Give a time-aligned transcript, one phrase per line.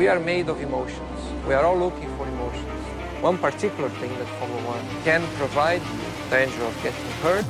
[0.00, 1.20] we are made of emotions.
[1.46, 2.80] We are all looking for emotions.
[3.20, 7.44] One particular thing that Formula One can provide you, danger of getting hurt,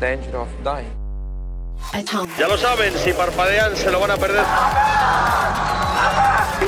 [0.00, 0.96] danger of dying.
[2.40, 4.46] Ya lo saben, si parpadean se lo van a perder.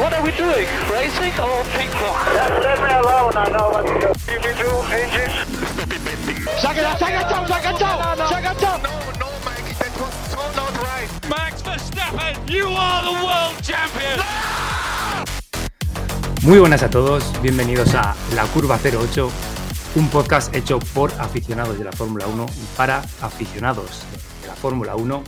[0.02, 0.68] What are we doing?
[0.92, 2.18] Racing or ping pong?
[2.36, 4.12] Just leave me alone, I know what to do.
[4.28, 4.64] TV2
[5.00, 5.32] engines.
[6.60, 8.78] Se ha quedado, se ha enganchado, se ha enganchado, se ha enganchado.
[8.84, 11.08] No, no, Mike, that was so not right.
[11.26, 14.20] Max Verstappen, you are the world champion.
[16.44, 19.30] Muy buenas a todos, bienvenidos a La Curva 08,
[19.94, 24.02] un podcast hecho por aficionados de la Fórmula 1 y para aficionados
[24.40, 25.22] de la Fórmula 1.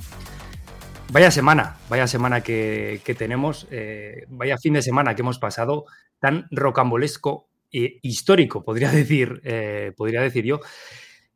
[1.12, 5.84] Vaya semana, vaya semana que, tenemos, eh, vaya fin de semana que hemos pasado,
[6.18, 10.58] tan rocambolesco e histórico, podría decir, eh, podría decir yo.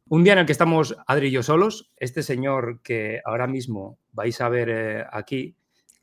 [0.09, 4.01] Un día en el que estamos Adri y yo solos, este señor que ahora mismo
[4.11, 5.55] vais a ver eh, aquí,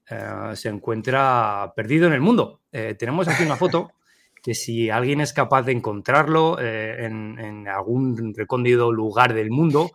[0.09, 2.61] eh, se encuentra perdido en el mundo.
[2.71, 3.91] Eh, tenemos aquí una foto
[4.43, 9.91] que si alguien es capaz de encontrarlo eh, en, en algún recóndito lugar del mundo,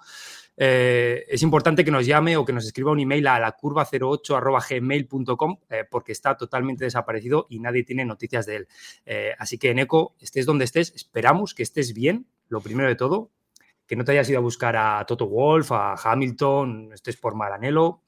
[0.62, 5.84] es importante que nos llame o que nos escriba un email a la curva08.gmail.com eh,
[5.90, 8.68] porque está totalmente desaparecido y nadie tiene noticias de él.
[9.38, 13.30] Así que, Neko, estés donde estés, esperamos que estés bien, lo primero de todo,
[13.86, 18.02] que no te hayas ido a buscar a Toto Wolf, a Hamilton, estés por Maranello.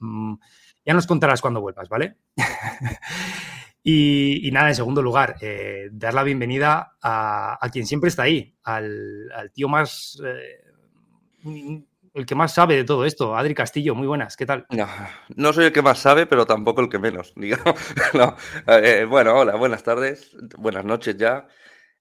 [0.84, 2.16] Ya nos contarás cuando vuelvas, ¿vale?
[3.82, 8.24] y, y, nada, en segundo lugar, eh, dar la bienvenida a, a, quien siempre está
[8.24, 10.20] ahí, al, al tío más...
[10.24, 14.66] Eh, el que más sabe de todo esto, Adri Castillo, muy buenas, ¿qué tal?
[14.70, 14.86] No,
[15.34, 17.74] no soy el que más sabe, pero tampoco el que menos, digamos.
[18.14, 18.36] No.
[18.66, 21.46] Eh, bueno, hola, buenas tardes, buenas noches ya.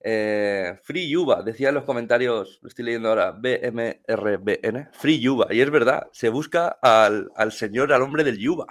[0.03, 5.61] Eh, Free Yuba, decía en los comentarios, lo estoy leyendo ahora, BMRBN, Free Yuba, y
[5.61, 8.67] es verdad, se busca al, al señor, al hombre del Yuba.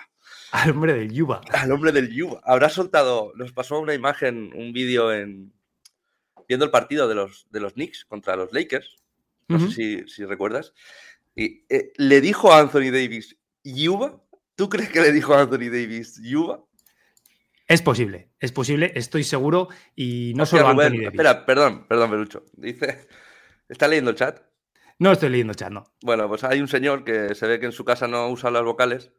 [0.52, 1.40] Al hombre del Yuba.
[1.52, 2.40] Al hombre del Yuba.
[2.44, 5.52] Habrá soltado, nos pasó una imagen, un vídeo en
[6.48, 8.96] viendo el partido de los, de los Knicks contra los Lakers,
[9.46, 9.68] no uh -huh.
[9.68, 10.74] sé si, si recuerdas,
[11.36, 14.20] y eh, le dijo a Anthony Davis, ¿Yuba?
[14.56, 16.64] ¿Tú crees que le dijo a Anthony Davis, Yuba?
[17.70, 19.68] Es posible, es posible, estoy seguro.
[19.94, 21.12] Y no Hostia, solo Rubén, Anthony Davis.
[21.12, 22.44] Espera, perdón, perdón, Belucho.
[22.54, 23.06] Dice,
[23.68, 24.40] ¿está leyendo el chat?
[24.98, 25.84] No estoy leyendo chat, no.
[26.02, 28.64] Bueno, pues hay un señor que se ve que en su casa no usa las
[28.64, 29.12] vocales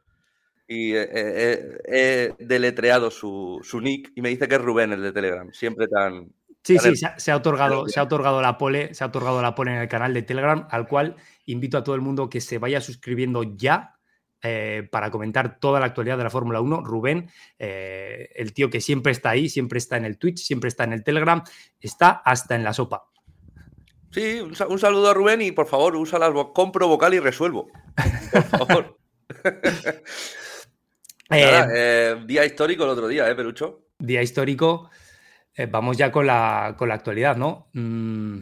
[0.68, 5.02] y he eh, eh, deletreado su, su, nick y me dice que es Rubén el
[5.02, 6.34] de Telegram, siempre tan...
[6.62, 9.42] Sí, sí, se ha, se ha, otorgado, se ha otorgado la pole, se ha otorgado
[9.42, 12.42] la pole en el canal de Telegram, al cual invito a todo el mundo que
[12.42, 14.01] se vaya suscribiendo ya
[14.44, 16.82] eh, para comentar toda la actualidad de la Fórmula 1.
[16.84, 17.30] Rubén,
[17.60, 20.94] eh, el tío que siempre está ahí, siempre está en el Twitch, siempre está en
[20.94, 21.44] el Telegram,
[21.80, 23.08] está hasta en la sopa.
[24.12, 27.70] Sí, un, saludo a Rubén y por favor usa las compro vocal y resuelvo.
[28.32, 28.98] Por favor.
[31.30, 33.88] Nada, eh, día histórico el otro día, ¿eh, Perucho?
[33.98, 34.90] Día histórico.
[35.70, 37.70] Vamos ya con la, con la actualidad, ¿no?
[37.74, 38.40] Mm,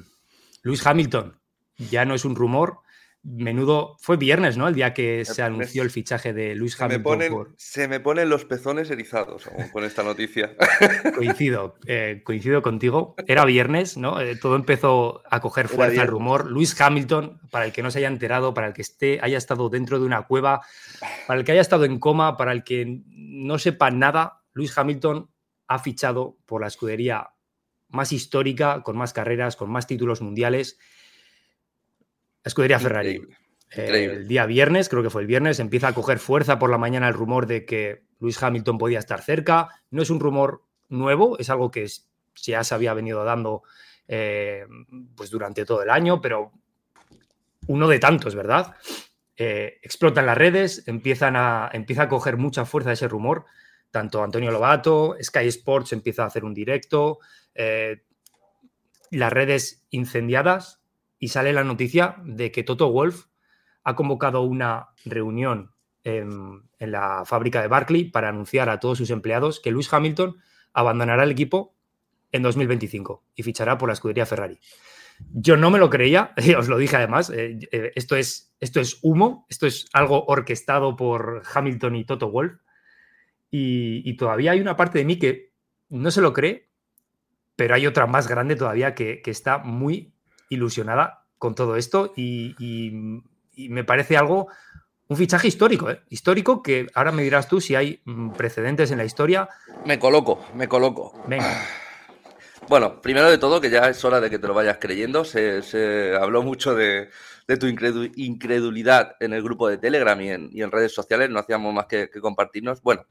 [0.62, 1.40] Luis Hamilton
[1.80, 2.80] ya no es un rumor.
[3.22, 4.68] Menudo, fue viernes, ¿no?
[4.68, 7.02] El día que se anunció el fichaje de Luis se Hamilton.
[7.02, 7.54] Me ponen, por...
[7.58, 10.56] Se me ponen los pezones erizados aún con esta noticia.
[11.16, 13.16] Coincido, eh, coincido contigo.
[13.28, 14.22] Era viernes, ¿no?
[14.22, 16.50] Eh, todo empezó a coger fuerza el rumor.
[16.50, 19.70] Luis Hamilton, para el que no se haya enterado, para el que esté, haya estado
[19.70, 20.62] dentro de una cueva,
[21.28, 25.30] para el que haya estado en coma, para el que no sepa nada, Luis Hamilton
[25.68, 27.32] ha fichado por la escudería
[27.90, 30.80] más histórica, con más carreras, con más títulos mundiales.
[32.44, 33.12] La escudería Ferrari.
[33.12, 33.38] Increíble.
[33.72, 34.16] Increíble.
[34.16, 37.08] El día viernes, creo que fue el viernes, empieza a coger fuerza por la mañana
[37.08, 39.70] el rumor de que Luis Hamilton podía estar cerca.
[39.92, 41.88] No es un rumor nuevo, es algo que
[42.36, 43.64] ya se había venido dando
[44.08, 44.66] eh,
[45.16, 46.52] pues durante todo el año, pero
[47.68, 48.76] uno de tantos, ¿verdad?
[49.38, 53.46] Eh, explotan las redes, empiezan a, empieza a coger mucha fuerza ese rumor
[53.92, 57.20] tanto Antonio Lobato, Sky Sports empieza a hacer un directo,
[57.56, 58.04] eh,
[59.12, 60.79] las redes incendiadas
[61.20, 63.26] y sale la noticia de que Toto Wolf
[63.84, 65.72] ha convocado una reunión
[66.04, 70.38] en, la fábrica de Barclay para anunciar a todos sus empleados que Lewis Hamilton
[70.74, 71.76] abandonará el equipo
[72.32, 74.60] en 2025 y fichará por la escudería Ferrari.
[75.34, 79.00] Yo no me lo creía, os lo dije además, eh, eh, esto, es, esto es
[79.02, 82.54] humo, esto es algo orquestado por Hamilton y Toto Wolf.
[83.52, 85.54] Y, y, todavía hay una parte de mí que
[85.90, 86.70] no se lo cree,
[87.56, 90.14] pero hay otra más grande todavía que, que está muy
[90.50, 93.24] ilusionada con todo esto y, y,
[93.56, 94.48] y, me parece algo,
[95.08, 96.02] un fichaje histórico, ¿eh?
[96.10, 99.48] histórico que ahora me dirás tú si hay mm, precedentes en la historia.
[99.86, 101.24] Me coloco, me coloco.
[101.28, 101.66] Venga.
[102.70, 105.26] Bueno, primero de todo, que ya es hora de que te lo vayas creyendo.
[105.26, 107.10] Se, habló mucho de,
[107.60, 111.32] tu incredulidad en el grupo de Telegram y en, redes sociales.
[111.32, 112.84] No hacíamos más que, compartirnos.
[112.84, 113.08] Bueno,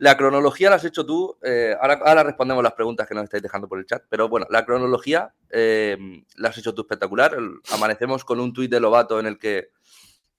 [0.00, 1.36] la cronología la has hecho tú.
[1.42, 4.02] Eh, ahora, respondemos las preguntas que nos estáis dejando por el chat.
[4.08, 5.98] Pero bueno, la cronología eh,
[6.36, 7.36] la has hecho tú espectacular.
[7.70, 9.68] Amanecemos con un tuit de Lobato en el que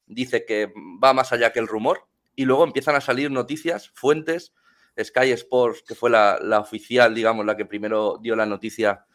[0.08, 2.08] dice que va más allá que el rumor.
[2.36, 4.52] Y luego empiezan a salir noticias, fuentes
[5.00, 9.06] Sky Sports, que fue la, oficial, digamos, la que primero dio la noticia,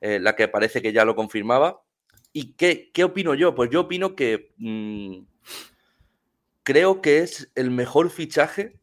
[0.00, 1.82] eh, la que parece que ya lo confirmaba.
[2.32, 3.56] ¿Y qué, qué opino yo?
[3.56, 5.18] Pues yo opino que mm,
[6.62, 8.78] creo que es el mejor fichaje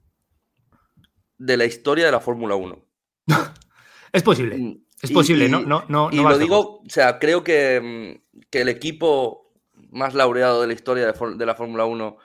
[1.46, 2.86] de la historia de la Fórmula 1.
[4.14, 4.58] es posible.
[4.58, 6.10] Mm, es posible, no, no, no.
[6.12, 9.52] Y lo digo, o sea, creo que, mm, que, el equipo
[9.92, 12.18] más laureado de la historia de, la Fórmula 1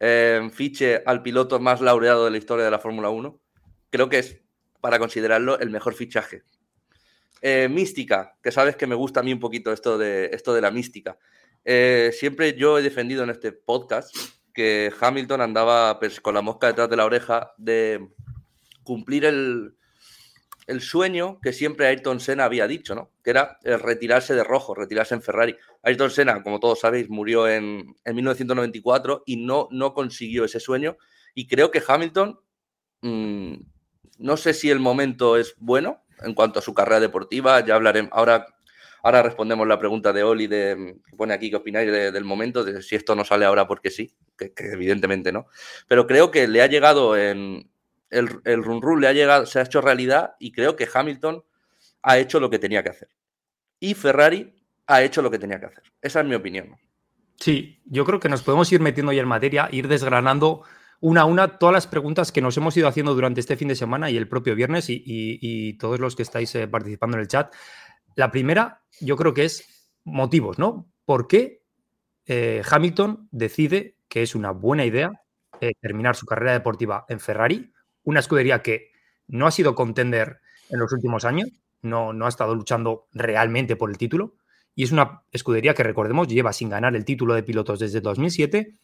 [0.00, 3.40] eh, fiche al piloto más laureado de la historia de la Fórmula 1
[3.90, 4.40] creo que es,
[4.80, 6.42] para considerarlo, el mejor fichaje.
[7.42, 10.60] Eh, mística, que sabes que me gusta a mí un poquito esto de, esto de
[10.60, 11.18] la mística.
[11.64, 14.14] Eh, siempre yo he defendido en este podcast
[14.54, 18.08] que Hamilton andaba pues, con la mosca detrás de la oreja de
[18.86, 19.76] cumplir el,
[20.66, 23.10] el, sueño que siempre Ayrton Senna había dicho, ¿no?
[23.22, 25.54] Que era el retirarse de rojo, retirarse en Ferrari.
[25.82, 30.96] Ayrton Senna, como todos sabéis, murió en, en 1994 y no, no consiguió ese sueño.
[31.34, 32.40] Y creo que Hamilton
[33.02, 33.54] mm,
[34.18, 37.64] no sé si el momento es bueno en cuanto a su carrera deportiva.
[37.64, 38.10] Ya hablaremos.
[38.14, 38.46] Ahora,
[39.02, 42.82] ahora respondemos la pregunta de Oli de, que pone aquí qué opináis del momento, de
[42.82, 45.46] si esto no sale ahora porque sí, que, evidentemente no.
[45.88, 47.70] Pero creo que le ha llegado en.
[48.10, 48.28] El,
[48.62, 51.44] run run le ha llegado, se ha hecho realidad y creo que Hamilton
[52.02, 53.08] ha hecho lo que tenía que hacer.
[53.80, 54.54] Y Ferrari
[54.86, 55.82] ha hecho lo que tenía que hacer.
[56.00, 56.76] Esa es mi opinión.
[57.38, 60.62] Sí, yo creo que nos podemos ir metiendo ya en materia, ir desgranando
[61.00, 63.76] una a una todas las preguntas que nos hemos ido haciendo durante este fin de
[63.76, 67.52] semana y el propio viernes y, todos los que estáis eh, participando en el chat.
[68.14, 70.90] La primera, yo creo que es motivos, ¿no?
[71.04, 71.62] ¿Por qué
[72.24, 75.12] eh, Hamilton decide que es una buena idea
[75.60, 77.72] eh, terminar su carrera deportiva en Ferrari,
[78.06, 78.92] una escudería que
[79.28, 80.38] no ha sido contender
[80.70, 81.50] en los últimos años,
[81.82, 84.36] no, no ha estado luchando realmente por el título,
[84.74, 88.74] y es una escudería que, recordemos, lleva sin ganar el título de pilotos desde 2007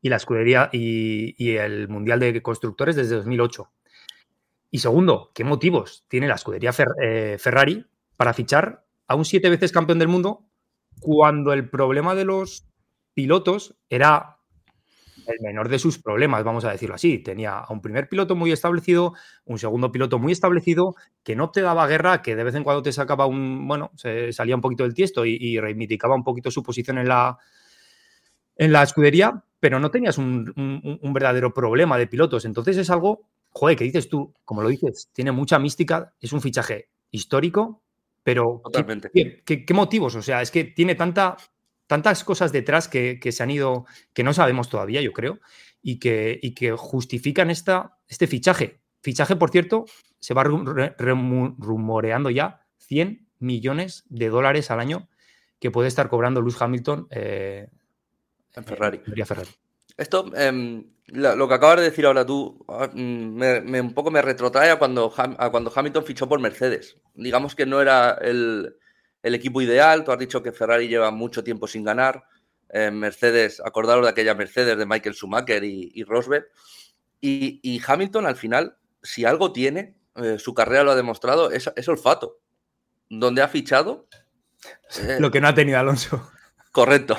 [0.00, 3.68] y la escudería y, el Mundial de Constructores desde 2008.
[4.70, 6.72] Y segundo, ¿qué motivos tiene la escudería
[7.02, 7.84] eh, Ferrari
[8.16, 10.44] para fichar a un siete veces campeón del mundo
[11.00, 12.64] cuando el problema de los
[13.14, 14.35] pilotos era
[15.28, 17.18] el menor de sus problemas, vamos a decirlo así.
[17.18, 19.14] Tenía a un primer piloto muy establecido,
[19.44, 22.82] un segundo piloto muy establecido, que no te daba guerra, que de vez en cuando
[22.82, 26.50] te sacaba un, bueno, se salía un poquito del tiesto y, y reivindicaba un poquito
[26.50, 27.38] su posición en la,
[28.56, 30.52] en la escudería, pero no tenías un,
[31.02, 32.44] verdadero problema de pilotos.
[32.44, 36.40] Entonces es algo, joder, que dices tú, como lo dices, tiene mucha mística, es un
[36.40, 37.82] fichaje histórico,
[38.22, 38.62] pero
[39.12, 40.14] ¿qué, motivos?
[40.16, 41.36] O sea, es que tiene tanta,
[41.86, 45.40] tantas cosas detrás que, se han ido, que no sabemos todavía, yo creo,
[45.82, 48.80] y que, y que justifican esta, este fichaje.
[49.02, 49.84] Fichaje, por cierto,
[50.18, 55.08] se va rumoreando ya 100 millones de dólares al año
[55.60, 57.68] que puede estar cobrando Lewis Hamilton eh,
[58.54, 59.00] en Ferrari.
[59.96, 64.20] Esto, em, lo, que acabas de decir ahora tú, ah, mm, me, un poco me
[64.20, 65.12] retrotrae a cuando,
[65.50, 66.98] cuando Hamilton fichó por Mercedes.
[67.14, 68.76] Digamos que no era el,
[69.34, 70.04] equipo ideal.
[70.04, 72.24] Tú has dicho que Ferrari lleva mucho tiempo sin ganar.
[72.92, 76.48] Mercedes, acordaros de aquella Mercedes de Michael Schumacher y, Rosberg.
[77.20, 81.88] Y, Hamilton, al final, si algo tiene, eh, su carrera lo ha demostrado, es, es
[81.88, 82.40] olfato.
[83.08, 84.08] Donde ha fichado.
[85.20, 86.30] lo que no ha tenido Alonso.
[86.72, 87.16] Correcto.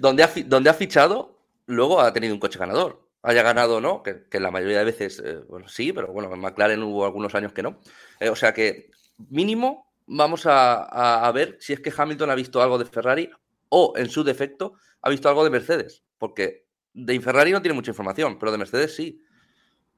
[0.00, 3.08] donde, ha, donde ha fichado, luego ha tenido un coche ganador.
[3.22, 6.40] Haya ganado o no, que, la mayoría de veces, eh, bueno, sí, pero bueno, en
[6.40, 7.80] McLaren hubo algunos años que no.
[8.18, 8.90] Eh, o sea que,
[9.30, 13.30] mínimo, vamos a, ver si es que Hamilton ha visto algo de Ferrari
[13.68, 16.02] o, en su defecto, ha visto algo de Mercedes.
[16.18, 19.22] Porque de Ferrari no tiene mucha información, pero de Mercedes sí.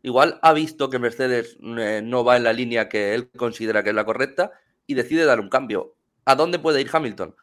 [0.02, 3.90] Igual ha visto que Mercedes eh, no va en la línea que él considera que
[3.90, 4.52] es la correcta
[4.87, 5.97] y decide dar un cambio.
[6.25, 7.35] ¿A dónde puede ir Hamilton?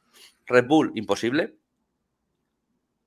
[0.46, 1.58] Red Bull, imposible.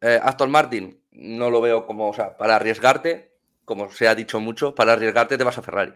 [0.00, 3.32] Eh, Aston Martin, no lo veo como, o sea, para arriesgarte,
[3.64, 5.94] como se ha dicho mucho, para arriesgarte te vas a Ferrari.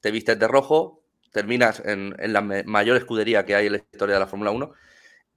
[0.00, 1.01] Te vistes de rojo,
[1.32, 4.72] terminas en, la mayor escudería que hay en la historia de la Fórmula 1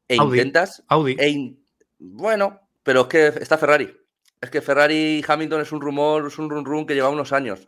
[0.08, 0.84] e intentas.
[0.88, 1.16] Audi.
[1.18, 1.56] E
[1.98, 3.92] bueno, pero es que está Ferrari.
[4.42, 7.34] Es que Ferrari y Hamilton es un rumor, es un run run que lleva unos
[7.34, 7.68] años.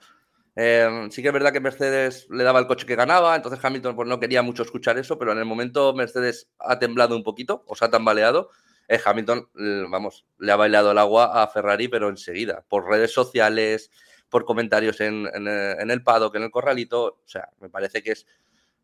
[0.56, 3.96] Em, sí que es verdad que Mercedes le daba el coche que ganaba, entonces Hamilton
[3.96, 7.64] pues, no quería mucho escuchar eso, pero en el momento Mercedes ha temblado un poquito,
[7.68, 8.50] o se ha tambaleado.
[8.88, 9.50] Eh, Hamilton,
[9.90, 13.92] vamos, le ha bailado el agua a Ferrari, pero enseguida, por redes sociales,
[14.30, 17.04] por comentarios en, en, eh, en el paddock, en el corralito.
[17.06, 18.26] O sea, me parece que es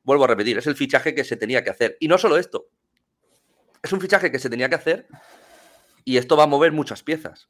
[0.04, 1.98] vuelvo a repetir, es el fichaje que se tenía que hacer.
[2.00, 2.68] Y no solo esto,
[3.82, 5.08] es un fichaje que se tenía que hacer
[6.06, 7.50] y esto va a mover muchas piezas.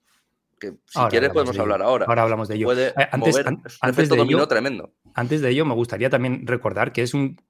[0.59, 2.05] Que si quieres podemos hablar ahora.
[2.07, 2.67] Ahora hablamos de ello.
[2.67, 4.93] Puede eh, antes, mover, antes de ello, tremendo.
[5.13, 7.41] Antes de ello, me gustaría también recordar que es un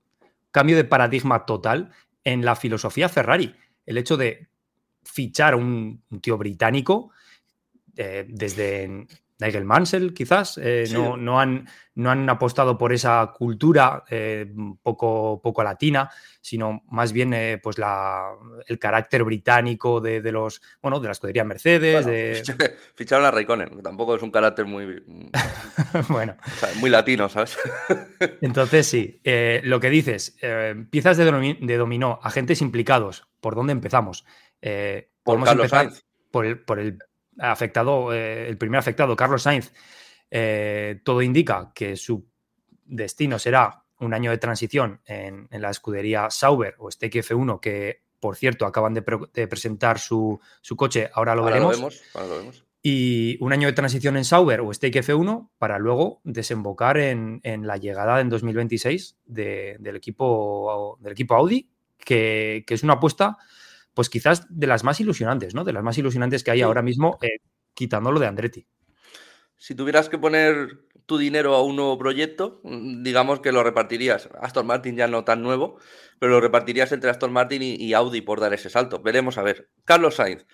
[0.52, 1.92] cambio de paradigma total
[2.24, 3.56] en la filosofía Ferrari.
[3.86, 4.48] El hecho de
[5.04, 7.12] fichar un, un tío británico
[7.98, 9.06] eh, desde
[9.40, 15.42] Nigel Mansell, quizás, eh, no, no, han, no, han, apostado por esa cultura eh, poco,
[15.42, 16.10] poco latina,
[16.40, 18.32] sino más bien eh, pues la,
[18.68, 22.06] el carácter británico de, de, los, bueno, de la escudería Mercedes.
[22.06, 22.44] de...
[22.96, 25.04] Ficharon a Raikkonen, que tampoco es un carácter muy,
[26.10, 26.36] bueno.
[26.46, 27.58] O sea, muy latino, ¿sabes?
[28.42, 29.22] Entonces, sí,
[29.64, 30.38] lo que dices,
[30.90, 34.26] piezas de, dominó, de, dominó, agentes implicados, ¿por dónde empezamos?
[35.24, 36.06] por Carlos empezar Sainz.
[36.32, 37.00] por el, por el
[37.40, 39.72] afectado, eh, el primer afectado, Carlos Sainz,
[40.30, 42.28] eh, todo indica que su
[42.86, 48.04] destino será un año de transición en, en la escudería Sauber o Stake F1, que
[48.20, 51.76] por cierto acaban de, pre de presentar su, su, coche, ahora lo ahora veremos.
[51.76, 52.66] Lo vemos, ahora lo vemos.
[52.82, 57.66] Y un año de transición en Sauber o Stake F1 para luego desembocar en, en
[57.66, 63.38] la llegada en 2026 de, del, equipo, del equipo Audi, que, que es una apuesta
[63.94, 65.64] pues quizás de las más ilusionantes, ¿no?
[65.64, 66.64] De las más ilusionantes que hay sí.
[66.64, 67.40] ahora mismo, eh,
[67.74, 68.68] quitándolo de Andretti.
[69.58, 74.30] Si tuvieras que poner tu dinero a un nuevo proyecto, mm, digamos que lo repartirías.
[74.42, 75.80] Aston Martin ya no tan nuevo,
[76.20, 79.00] pero lo repartirías entre Aston Martin y, y Audi por dar ese salto.
[79.00, 79.70] Veremos a ver.
[79.86, 80.46] Carlos Sainz.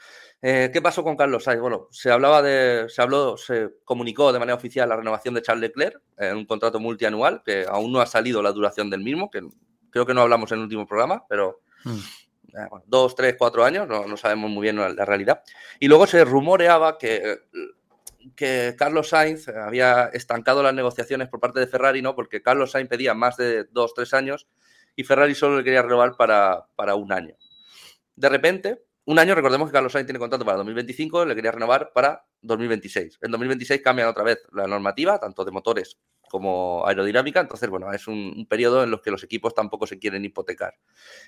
[0.42, 1.62] Eh, ¿Qué pasó con Carlos Sainz?
[1.62, 5.70] Bueno, se hablaba de, se habló, se comunicó de manera oficial la renovación de Charles
[5.70, 9.42] Leclerc en un contrato multianual, que aún no ha salido la duración del mismo, que
[9.90, 12.00] creo que no hablamos en el último programa, pero mm
[12.70, 15.44] bueno, dos, tres, cuatro años, no, no, sabemos muy bien la realidad.
[15.80, 17.40] Y luego se rumoreaba que,
[18.36, 22.16] que Carlos Sainz había estancado las negociaciones por parte de Ferrari, ¿no?
[22.16, 24.48] Porque Carlos Sainz pedía más de dos, tres años
[24.96, 27.36] y Ferrari solo le quería renovar para, para un año.
[28.16, 31.92] De repente, un año, recordemos que Carlos Sainz tiene contrato para 2025, le quería renovar
[31.94, 33.18] para 2026.
[33.24, 35.98] En 2026 cambian otra vez la normativa, tanto de motores
[36.30, 40.24] como aerodinámica, entonces, bueno, es un, periodo en los que los equipos tampoco se quieren
[40.26, 40.76] hipotecar.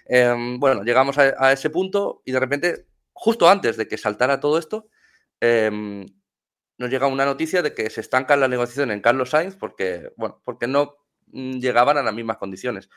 [0.05, 4.59] Eh, bueno, llegamos a, ese punto y de repente, justo antes de que saltara todo
[4.59, 4.87] esto,
[5.39, 6.05] eh,
[6.77, 10.39] nos llega una noticia de que se estancan las negociaciones en Carlos Sainz porque, bueno,
[10.45, 10.97] porque no
[11.31, 12.89] mm, llegaban a las mismas condiciones.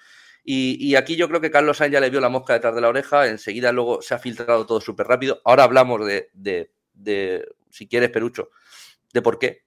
[0.47, 2.91] Y, aquí yo creo que Carlos Sainz ya le vio la mosca detrás de la
[2.91, 5.41] oreja, enseguida luego se ha filtrado todo súper rápido.
[5.45, 6.71] Ahora hablamos de,
[7.71, 8.51] si quieres, Perucho,
[9.15, 9.65] de por qué.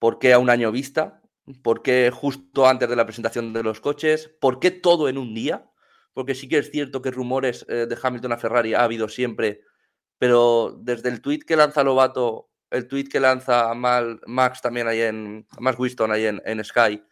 [0.00, 1.22] ¿Por qué a un año vista?
[1.62, 4.28] ¿Por qué justo antes de la presentación de los coches?
[4.40, 5.70] ¿Por qué todo en un día?
[6.14, 9.62] Porque sí que es cierto que rumores eh, de Hamilton a Ferrari ha habido siempre,
[10.18, 15.00] pero desde el tweet que lanza Lobato, el tweet que lanza Mal, Max también ahí
[15.00, 17.02] en, Max Winston ahí en, Sky,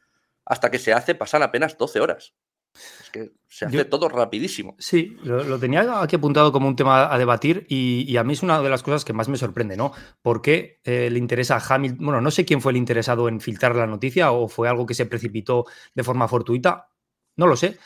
[0.44, 2.34] hasta que se hace pasan apenas 12 horas.
[2.74, 4.76] Es que se hace Yo, todo rapidísimo.
[4.78, 8.32] Sí, lo, lo, tenía aquí apuntado como un tema a debatir y, y, a mí
[8.32, 9.92] es una de las cosas que más me sorprende, ¿no?
[10.22, 12.04] ¿Por qué eh, le interesa a Hamilton?
[12.04, 14.94] Bueno, no sé quién fue el interesado en filtrar la noticia o fue algo que
[14.94, 16.90] se precipitó de forma fortuita,
[17.36, 17.78] no lo sé,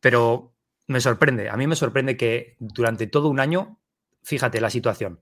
[0.00, 0.54] pero
[0.86, 1.48] me sorprende.
[1.48, 3.78] A mí me sorprende que durante todo un año,
[4.22, 5.20] fíjate la situación.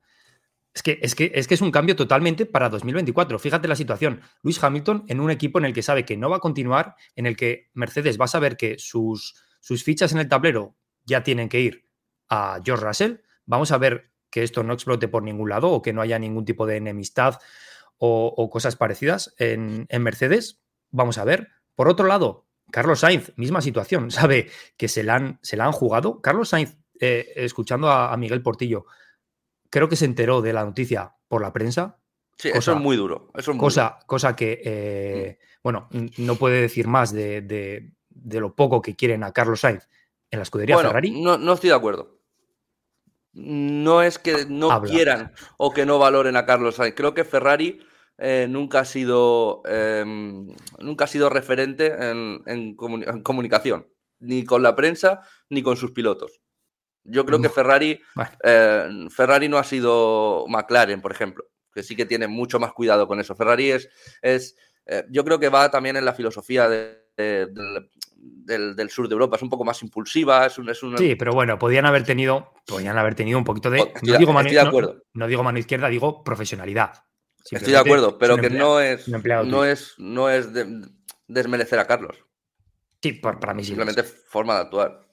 [0.79, 3.41] Es que, es, que, es que es un cambio totalmente para 2024.
[3.41, 4.21] Fíjate la situación.
[4.45, 7.27] Luis Hamilton en un equipo en el que sabe que no va a continuar, en
[7.27, 11.49] el que Mercedes va a saber que sus, sus fichas en el tablero ya tienen
[11.49, 11.89] que ir
[12.29, 13.17] a George Russell.
[13.45, 16.45] Vamos a ver que esto no explote por ningún lado o que no haya ningún
[16.45, 17.41] tipo de enemistad
[17.97, 20.63] o, cosas parecidas en, Mercedes.
[20.93, 21.49] Vamos a ver.
[21.75, 26.23] Por otro lado, Carlos Sainz, misma situación, sabe que se la han, se han jugado.
[26.23, 28.87] Carlos Sainz, eh, escuchando a, Miguel Portillo,
[29.71, 31.99] creo que se enteró de la noticia por la prensa.
[32.37, 33.31] Sí, cosa, eso es muy duro.
[33.35, 34.07] Eso es muy cosa, duro.
[34.07, 39.25] cosa que, eh, bueno, no puede decir más de, de, de, lo poco que quieren
[39.25, 39.89] a Carlos Sainz
[40.31, 41.21] en la escudería bueno, Ferrari.
[41.21, 42.21] No, no estoy de acuerdo.
[43.33, 44.91] No es que no Habla.
[44.91, 46.95] quieran o que no valoren a Carlos Sainz.
[46.95, 47.81] Creo que Ferrari
[48.19, 50.05] eh, nunca ha sido eh,
[50.79, 55.77] nunca ha sido referente en, en, comuni en, comunicación, ni con la prensa ni con
[55.77, 56.41] sus pilotos.
[57.09, 58.31] Yo creo que Ferrari, bueno.
[58.45, 63.07] eh, Ferrari no ha sido McLaren, por ejemplo, que sí que tiene mucho más cuidado
[63.09, 63.35] con eso.
[63.35, 63.89] Ferrari es,
[64.23, 68.91] es eh, yo creo que va también en la filosofía de, de, del, del, del,
[68.91, 70.97] sur de Europa, es un poco más impulsiva, es un, es un...
[70.99, 74.33] Sí, pero bueno, podían haber tenido, podían haber tenido un poquito de, estoy, no, digo
[74.33, 74.95] mano, de acuerdo.
[75.13, 76.93] No, no, digo mano izquierda, digo profesionalidad.
[77.51, 80.87] Estoy de acuerdo, pero que no es, no es, no es de,
[81.27, 82.17] desmerecer a Carlos.
[83.01, 83.69] Sí, por, para mí sí.
[83.69, 85.08] Simplemente forma de actuar.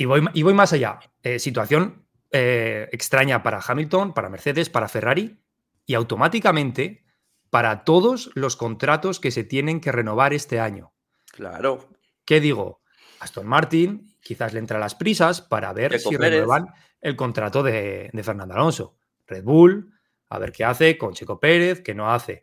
[0.00, 0.98] Y voy, y voy más allá.
[1.22, 5.38] Eh, situación eh, extraña para Hamilton, para Mercedes, para Ferrari
[5.84, 7.04] y automáticamente
[7.50, 10.94] para todos los contratos que se tienen que renovar este año.
[11.32, 11.90] Claro.
[12.24, 12.80] ¿Qué digo?
[13.18, 16.68] Aston Martin quizás le entra las prisas para ver si renuevan
[17.02, 18.96] el contrato de, de Fernando Alonso.
[19.26, 19.92] Red Bull,
[20.30, 22.42] a ver qué hace con Checo Pérez, qué no hace.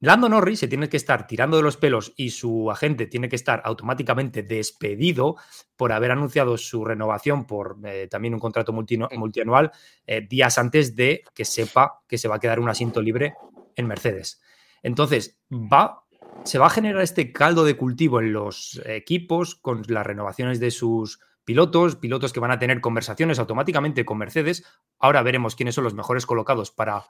[0.00, 3.36] Lando Norris se tiene que estar tirando de los pelos y su agente tiene que
[3.36, 5.36] estar automáticamente despedido
[5.76, 9.72] por haber anunciado su renovación por eh, también un contrato multianual
[10.06, 13.34] eh, días antes de que sepa que se va a quedar un asiento libre
[13.74, 14.40] en Mercedes.
[14.82, 16.04] Entonces, va,
[16.44, 20.70] se va a generar este caldo de cultivo en los equipos con las renovaciones de
[20.70, 24.64] sus pilotos, pilotos que van a tener conversaciones automáticamente con Mercedes.
[24.98, 27.04] Ahora veremos quiénes son los mejores colocados para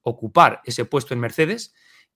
[0.00, 1.74] ocupar ese puesto en Mercedes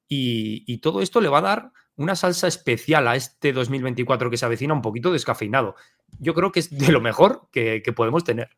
[0.09, 4.45] y, todo esto le va a dar una salsa especial a este 2024 que se
[4.45, 5.75] avecina un poquito descafeinado.
[6.19, 8.51] Yo creo que es de lo mejor que, podemos tener.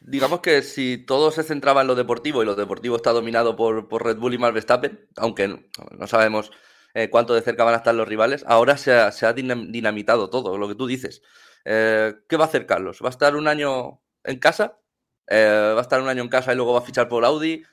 [0.00, 4.04] Digamos que si todo se centraba en lo deportivo y lo deportivo está dominado por,
[4.04, 6.52] Red Bull y Max Verstappen, aunque no, sabemos
[6.94, 10.68] eh, cuánto de cerca van a estar los rivales, ahora se ha, dinamitado todo, lo
[10.68, 11.22] que tú dices.
[11.64, 13.00] Eh, ¿Qué va a hacer Carlos?
[13.02, 14.78] ¿Va a estar un año en casa?
[15.26, 17.64] Eh, ¿Va a estar un año en casa y luego va a fichar por Audi?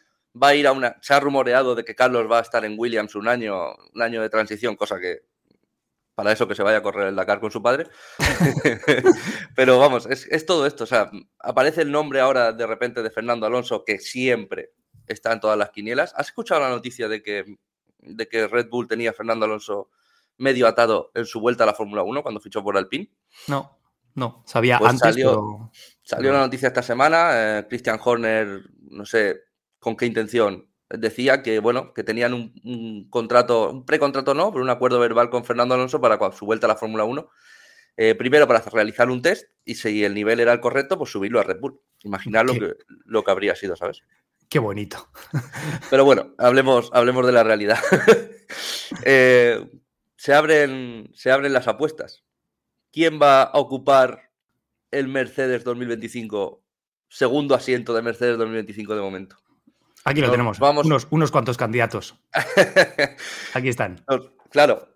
[0.42, 0.98] Va a ir a una.
[1.02, 4.22] Se ha rumoreado de que Carlos va a estar en Williams un año, un año
[4.22, 5.22] de transición, cosa que.
[6.16, 7.88] Para eso que se vaya a correr el Dakar con su padre.
[9.56, 10.84] Pero vamos, es, todo esto.
[10.84, 11.10] O sea,
[11.40, 14.74] aparece el nombre ahora de repente de Fernando Alonso, que siempre
[15.08, 16.14] está en todas las quinielas.
[16.16, 17.58] ¿Has escuchado la noticia de que,
[17.98, 19.90] de que Red Bull tenía a Fernando Alonso
[20.38, 23.10] medio atado en su vuelta a la Fórmula 1 cuando fichó por Alpine?
[23.48, 23.80] No,
[24.14, 25.16] no, sabía pues antes.
[25.16, 25.72] Salió,
[26.04, 27.30] salió la noticia esta semana.
[27.34, 28.62] Eh, Christian Horner,
[28.92, 29.42] no sé,
[29.84, 30.68] con qué intención.
[30.90, 35.44] Decía que, bueno, que tenían un, contrato, un precontrato no, pero un acuerdo verbal con
[35.44, 37.30] Fernando Alonso para su vuelta a la Fórmula 1.
[37.98, 41.40] Eh, primero para realizar un test y si el nivel era el correcto, pues subirlo
[41.40, 41.80] a Red Bull.
[42.04, 42.76] Imaginar lo que,
[43.06, 44.02] lo que habría sido, ¿sabes?
[44.50, 45.10] Qué bonito.
[45.90, 47.80] Pero bueno, hablemos, hablemos de la realidad.
[49.06, 49.66] Eh,
[50.16, 52.24] se, abren, se abren las apuestas.
[52.92, 54.30] ¿Quién va a ocupar
[54.92, 56.64] el Mercedes 2025,
[57.10, 59.43] segundo asiento de Mercedes 2025 de momento?
[60.06, 60.60] Aquí lo tenemos.
[60.60, 60.86] Vamos.
[60.86, 62.16] Unos, unos cuantos candidatos.
[63.54, 64.04] Aquí están.
[64.50, 64.88] Claro.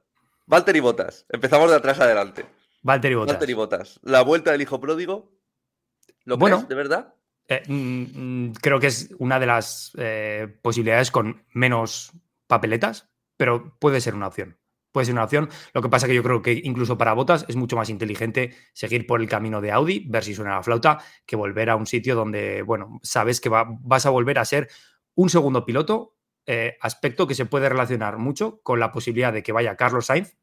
[0.46, 1.26] Valtteri Botas.
[1.30, 2.46] Empezamos de atrás adelante.
[2.82, 3.34] Valtteri Botas.
[3.34, 4.00] Valtteri Botas.
[4.04, 5.32] La vuelta del hijo pródigo.
[6.24, 7.14] ¿Lo bueno, de verdad?
[7.48, 12.12] Eh, mm, mm, creo que es una de las eh, posibilidades con menos
[12.48, 14.58] papeletas, pero puede ser una opción.
[14.92, 15.50] Puede ser una opción.
[15.74, 18.56] Lo que pasa es que yo creo que incluso para Botas es mucho más inteligente
[18.74, 21.86] seguir por el camino de Audi, ver si suena la flauta, que volver a un
[21.86, 24.70] sitio donde, bueno, sabes que vas a volver a ser
[25.18, 29.52] un segundo piloto, eh, aspecto que se puede relacionar mucho con la posibilidad de que
[29.52, 30.38] vaya Carlos Sainz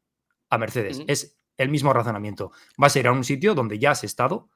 [0.49, 1.01] a Mercedes.
[1.07, 2.51] Es el mismo razonamiento.
[2.77, 4.49] Vas a ir a un sitio donde ya has estado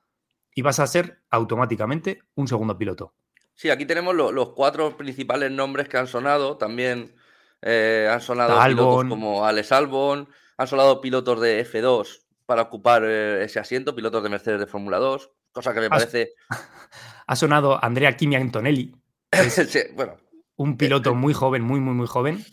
[0.54, 3.14] y vas a ser automáticamente un segundo piloto.
[3.56, 6.58] Sí, aquí tenemos los cuatro principales nombres que han sonado.
[6.58, 7.16] También
[7.62, 10.28] eh, han sonado pilotos como Alex Albon,
[10.58, 14.98] han sonado pilotos de F2 para ocupar eh, ese asiento, pilotos de Mercedes de Fórmula
[14.98, 16.34] 2, cosa que me parece...
[17.28, 18.92] Ha sonado Andrea Kimi Antonelli,
[19.96, 20.18] bueno.
[20.56, 22.44] Un piloto muy joven, muy, muy, muy joven,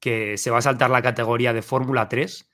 [0.00, 2.50] que se va a saltar la categoría de Fórmula 3,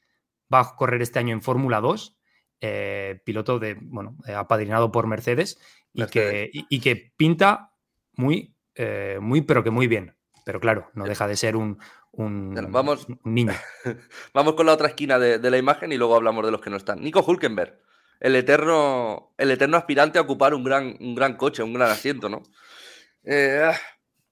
[0.52, 2.16] va a correr este año en Fórmula 2,
[2.60, 5.58] eh, piloto de, bueno, eh, apadrinado por Mercedes,
[5.92, 7.72] y, Que, y, que pinta
[8.14, 10.16] muy, eh, muy, pero que muy bien.
[10.44, 11.78] Pero claro, no deja de ser un,
[12.12, 13.52] un, vamos, niño.
[14.34, 16.76] vamos con la otra esquina de, la imagen y luego hablamos de los que no
[16.76, 17.00] están.
[17.00, 17.78] Nico Hulkenberg,
[18.20, 22.28] el eterno, el eterno aspirante a ocupar un gran, un gran coche, un gran asiento,
[22.28, 22.42] ¿no?
[23.24, 23.72] Eh,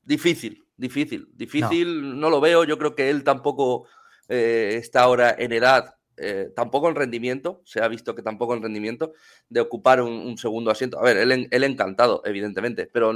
[0.03, 2.31] difícil, difícil, difícil, no.
[2.31, 2.65] lo veo.
[2.65, 3.87] Yo creo que él tampoco
[4.29, 8.63] eh, está ahora en edad, eh, tampoco en rendimiento, se ha visto que tampoco en
[8.63, 9.13] rendimiento,
[9.49, 10.99] de ocupar un, segundo asiento.
[10.99, 13.13] A ver, él, él, encantado, evidentemente, pero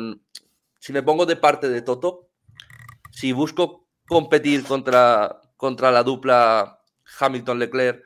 [0.79, 2.29] si me pongo de parte de Toto,
[3.11, 6.81] si busco competir contra, contra la dupla
[7.21, 8.04] Hamilton-Leclerc,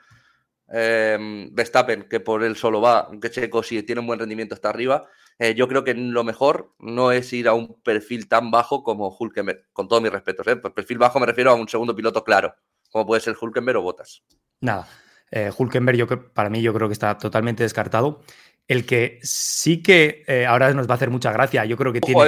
[0.69, 5.09] Verstappen, que por él solo va, aunque Checo si tiene un buen rendimiento está arriba,
[5.39, 9.09] eh, yo creo que lo mejor no es ir a un perfil tan bajo como
[9.17, 10.47] Hulkenberg, con todos mis respetos.
[10.49, 10.57] ¿eh?
[10.57, 12.55] Por perfil bajo me refiero a un segundo piloto claro,
[12.91, 14.25] como puede ser Hulkenberg o Bottas.
[14.61, 14.89] Nada,
[15.31, 18.21] eh, Hulkenberg yo, para mí yo creo que está totalmente descartado.
[18.67, 22.01] El que sí que eh, ahora nos va a hacer mucha gracia, yo creo que
[22.01, 22.21] tiene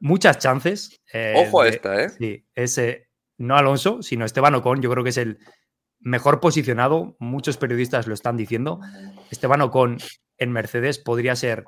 [0.00, 1.02] muchas chances.
[1.34, 2.08] Ojo a esta, ¿eh?
[2.10, 5.38] Sí, ese no Alonso, sino Esteban Ocon, yo creo que es el
[6.02, 8.80] mejor posicionado, muchos periodistas lo están diciendo.
[9.30, 9.98] Esteban Ocon
[10.38, 11.64] en Mercedes podría ser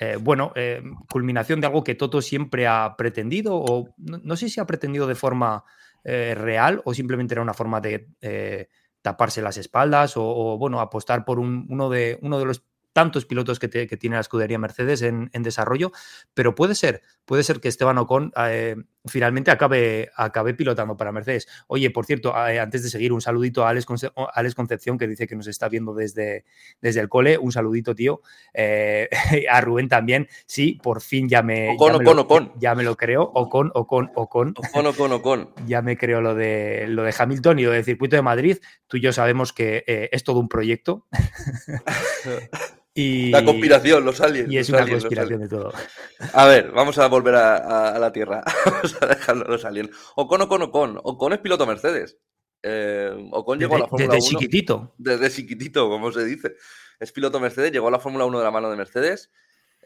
[0.00, 4.60] eh, bueno, eh, culminación de algo que Toto siempre ha pretendido, o no, sé si
[4.60, 5.64] ha pretendido de forma
[6.04, 8.68] eh, real o simplemente era una forma de
[9.02, 13.68] taparse las espaldas o, bueno, apostar por uno, de, uno de los tantos pilotos que,
[13.68, 15.90] tiene la escudería Mercedes en, desarrollo,
[16.32, 18.32] pero puede ser, puede ser que Esteban Ocon
[19.08, 21.48] finalmente acabe, acabe pilotando para Mercedes.
[21.66, 23.86] Oye, por cierto, eh, antes de seguir, un saludito a Alex,
[24.54, 26.44] Concepción, que dice que nos está viendo desde,
[26.80, 27.38] desde el cole.
[27.38, 28.22] Un saludito, tío.
[28.54, 29.08] Eh,
[29.50, 30.28] a Rubén también.
[30.46, 31.70] Sí, por fin ya me.
[31.70, 33.22] Ocon, ya me Ocon, lo, Ya me lo creo.
[33.22, 34.54] Ocon, Ocon, Ocon.
[34.56, 35.50] Ocon, Ocon, Ocon.
[35.66, 38.58] ya me creo lo de, lo de Hamilton y lo del circuito de Madrid.
[38.86, 41.06] Tú y yo sabemos que eh, es todo un proyecto.
[43.30, 44.50] La conspiración, los aliens.
[44.50, 45.72] Y es una conspiración de todo.
[46.32, 48.42] A ver, vamos a volver a, la Tierra.
[48.64, 49.90] vamos a dejarlo los aliens.
[50.16, 51.00] Ocon, Ocon, Ocon.
[51.02, 52.18] Ocon es piloto Mercedes.
[52.62, 54.14] Eh, Ocon llegó a la Fórmula 1.
[54.14, 54.94] Desde chiquitito.
[54.98, 56.54] Desde chiquitito, como se dice.
[56.98, 59.30] Es piloto Mercedes, llegó a la Fórmula 1 de la mano de Mercedes.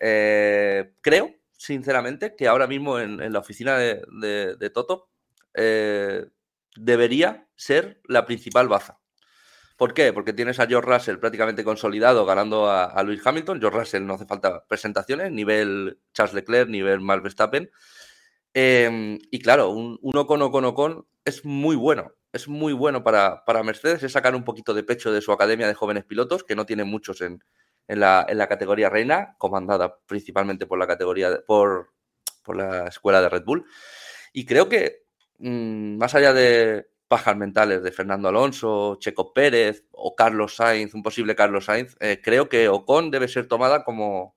[0.01, 5.11] Eh, creo, sinceramente, que ahora mismo en, la oficina de, Toto
[5.55, 6.27] eh,
[6.77, 9.02] debería ser la principal baza.
[9.83, 10.12] ¿Por qué?
[10.12, 13.59] Porque tienes a George Russell prácticamente consolidado ganando a, a Lewis Hamilton.
[13.59, 17.68] George Russell no hace falta presentaciones, nivel Charles Leclerc, nivel Max Verstappen.
[18.55, 22.12] Em, y claro, un, un Ocon, Ocon, Ocon es muy bueno.
[22.33, 25.66] Es muy bueno para, para, Mercedes, es sacar un poquito de pecho de su academia
[25.66, 27.42] de jóvenes pilotos, que no tiene muchos en,
[27.88, 31.90] en, la, en la, categoría reina, comandada principalmente por la categoría, por,
[32.45, 33.66] por la escuela de Red Bull.
[34.33, 35.07] Y creo que,
[35.40, 41.03] mmm, más allá de, bajas mentales de Fernando Alonso, Checo Pérez o Carlos Sainz, un
[41.03, 44.35] posible Carlos Sainz, eh, creo que Ocon debe ser tomada como,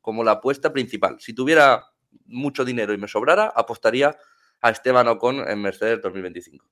[0.00, 1.16] como la apuesta principal.
[1.18, 1.86] Si tuviera
[2.26, 4.16] mucho dinero y me sobrara, apostaría
[4.60, 6.64] a Esteban Ocon en Mercedes 2025.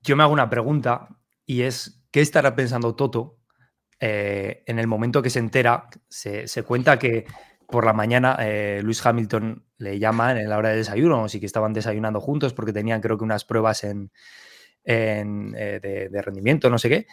[0.00, 1.08] Yo me hago una pregunta
[1.44, 3.40] y es, ¿qué estará pensando Toto
[4.00, 5.86] eh, en el momento que se entera?
[6.08, 7.26] Se, se cuenta que
[7.72, 11.46] por la mañana eh, Luis Hamilton le llama en la hora de desayuno, sí que
[11.46, 14.12] estaban desayunando juntos porque tenían creo que unas pruebas en,
[14.84, 17.06] eh, de, rendimiento, no sé qué.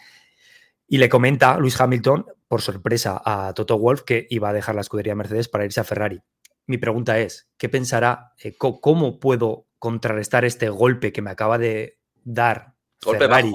[0.86, 4.82] Y le comenta Luis Hamilton, por sorpresa, a Toto Wolf que iba a dejar la
[4.82, 6.20] escudería Mercedes para irse a Ferrari.
[6.66, 8.34] Mi pregunta es, ¿qué pensará?
[8.42, 13.52] Eh, ¿Cómo puedo contrarrestar este golpe que me acaba de dar Ferrari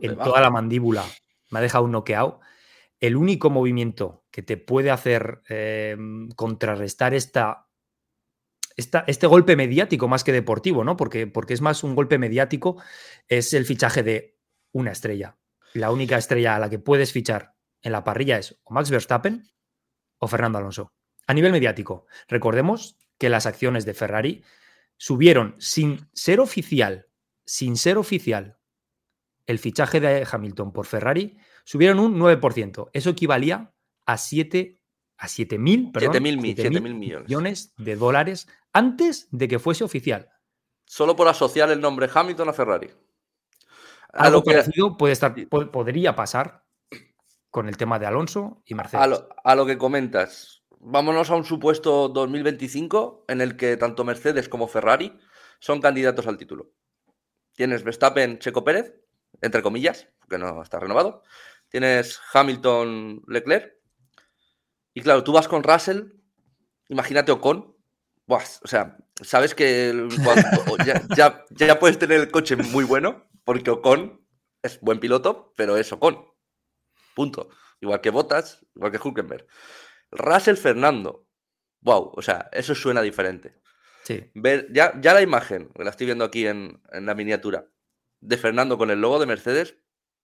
[0.00, 1.04] en toda la mandíbula?
[1.50, 2.40] Me ha dejado un noqueado
[3.00, 7.70] el único movimiento que te puede hacer em, contrarrestar esta,
[8.76, 10.94] esta, este golpe mediático más que deportivo, ¿no?
[10.94, 12.76] Porque, porque es más un golpe mediático,
[13.28, 14.38] es el fichaje de
[14.72, 15.38] una estrella.
[15.72, 19.48] La única estrella a la que puedes fichar en la parrilla es o Max Verstappen
[20.18, 20.92] o Fernando Alonso.
[21.26, 24.44] A nivel mediático, recordemos que las acciones de Ferrari
[24.98, 27.08] subieron sin ser oficial,
[27.46, 28.58] sin ser oficial,
[29.46, 32.90] el fichaje de Hamilton por Ferrari subieron un 9%.
[32.92, 33.72] Eso equivalía
[34.06, 34.80] a 7
[35.18, 35.90] a 7 mil
[36.38, 40.30] millones de dólares antes de que fuese oficial.
[40.84, 42.90] Solo por asociar el nombre Hamilton a Ferrari.
[44.12, 46.64] Algo parecido puede estar, podría pasar
[47.50, 49.24] con el tema de Alonso y Mercedes.
[49.44, 54.68] A lo, que comentas, vámonos a un supuesto 2025 en el que tanto Mercedes como
[54.68, 55.18] Ferrari
[55.58, 56.72] son candidatos al título.
[57.54, 58.94] Tienes Verstappen, Checo Pérez,
[59.40, 61.22] entre comillas, porque no está renovado.
[61.68, 63.74] Tienes Hamilton, Leclerc.
[64.96, 66.04] Y claro, tú vas con Russell,
[66.88, 67.76] imagínate Ocon.
[68.26, 70.08] Buah, o sea, sabes que
[71.16, 74.26] ya, ya, puedes tener el coche muy bueno, porque Ocon
[74.62, 76.26] es buen piloto, pero es Ocon.
[77.14, 77.50] Punto.
[77.80, 79.46] Igual que Bottas, igual que Hulkenberg.
[80.10, 81.28] Russell Fernando.
[81.82, 83.60] Wow, o sea, eso suena diferente.
[84.02, 84.30] Sí.
[84.34, 87.68] Ver, ya, ya la imagen, la estoy viendo aquí en, en la miniatura,
[88.20, 89.76] de Fernando con el logo de Mercedes,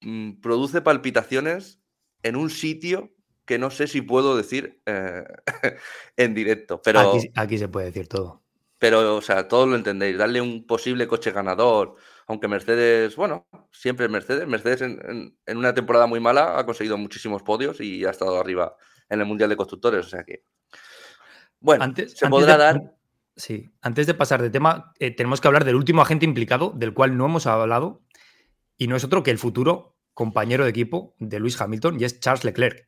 [0.03, 1.81] Mm, produce palpitaciones
[2.25, 3.12] en un sitio
[3.45, 5.25] que no sé si puedo decir eh,
[6.17, 6.81] en directo.
[6.83, 8.43] Pero, aquí, se puede decir todo.
[8.79, 10.19] Pero, o sea, todos lo entendéis.
[10.19, 14.47] Darle un posible coche ganador, aunque Mercedes, bueno, siempre Mercedes.
[14.47, 18.77] Mercedes en, una temporada muy mala ha conseguido muchísimos podios y ha estado arriba
[19.09, 20.07] en el Mundial de Constructores.
[20.07, 20.45] O sea que,
[21.61, 22.97] bueno, antes, se podrá dar...
[23.37, 26.93] Sí, antes de pasar de tema, eh, tenemos que hablar del último agente implicado, del
[26.93, 28.03] cual no hemos hablado,
[28.77, 32.21] y no es otro que el futuro compañero de equipo de Luis Hamilton y es
[32.21, 32.87] Charles Leclerc.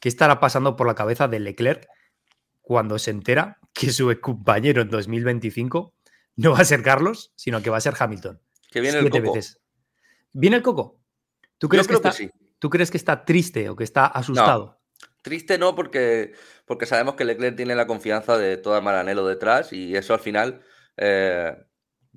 [0.00, 1.86] ¿Qué estará pasando por la cabeza de Leclerc
[2.60, 5.94] cuando se entera que su compañero en 2025
[6.36, 8.40] no va a ser Carlos, sino que va a ser Hamilton?
[8.70, 9.38] Que viene el coco.
[10.32, 11.00] ¿Viene el coco?
[11.58, 12.12] ¿Tú crees, que, está,
[12.58, 14.80] ¿Tú crees que está triste o que está asustado?
[15.22, 16.34] Triste no, porque,
[16.66, 20.62] porque sabemos que Leclerc tiene la confianza de toda Maranelo detrás y eso al final
[20.96, 21.56] eh,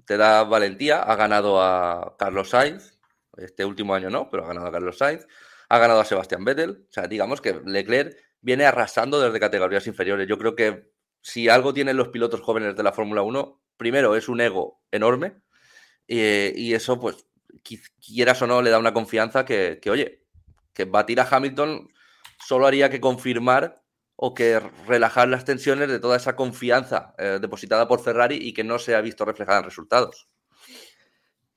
[0.06, 1.02] te da valentía.
[1.02, 3.00] Ha ganado a Carlos Sainz,
[3.38, 5.26] este último año no, pero ha ganado a Carlos Sainz,
[5.70, 6.86] ha ganado a Sebastián Vettel.
[6.90, 10.28] O sea, digamos que Leclerc viene arrasando desde categorías inferiores.
[10.28, 14.28] Yo creo que si algo tienen los pilotos jóvenes de la Fórmula 1, primero es
[14.30, 15.42] un ego enorme
[16.08, 17.28] y, eso, pues,
[18.00, 20.26] quieras o no, le da una confianza que, que, oye,
[20.74, 21.88] que batir a Hamilton
[22.44, 23.84] solo haría que confirmar
[24.16, 28.64] o que relajar las tensiones de toda esa confianza eh, depositada por Ferrari y que
[28.64, 30.28] no se ha visto reflejada en resultados.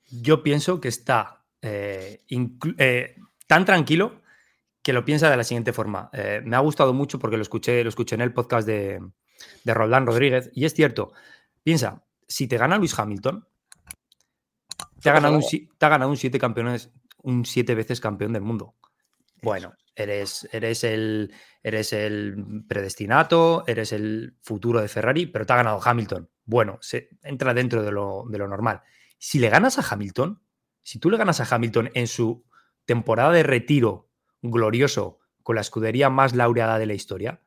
[0.09, 2.23] Yo pienso que está eh,
[2.77, 3.15] eh,
[3.47, 4.21] tan tranquilo
[4.81, 6.09] que lo piensa de la siguiente forma.
[6.43, 8.99] me ha gustado mucho porque lo escuché, lo escuché en el podcast de,
[9.63, 11.13] de Roldán Rodríguez y es cierto.
[11.63, 13.47] Piensa, si te gana Luis Hamilton,
[15.01, 15.43] te ha ganado un,
[15.77, 18.75] te ha ganado un siete campeones, un siete veces campeón del mundo.
[19.41, 25.57] Bueno, eres, eres, el, eres el predestinato, eres el futuro de Ferrari, pero te ha
[25.57, 26.29] ganado Hamilton.
[26.45, 28.81] Bueno, se entra dentro de lo, de lo normal.
[29.17, 30.41] Si le ganas a Hamilton,
[30.81, 32.45] si tú le ganas a Hamilton en su
[32.85, 34.09] temporada de retiro
[34.41, 37.41] glorioso con la escudería más laureada de la historia,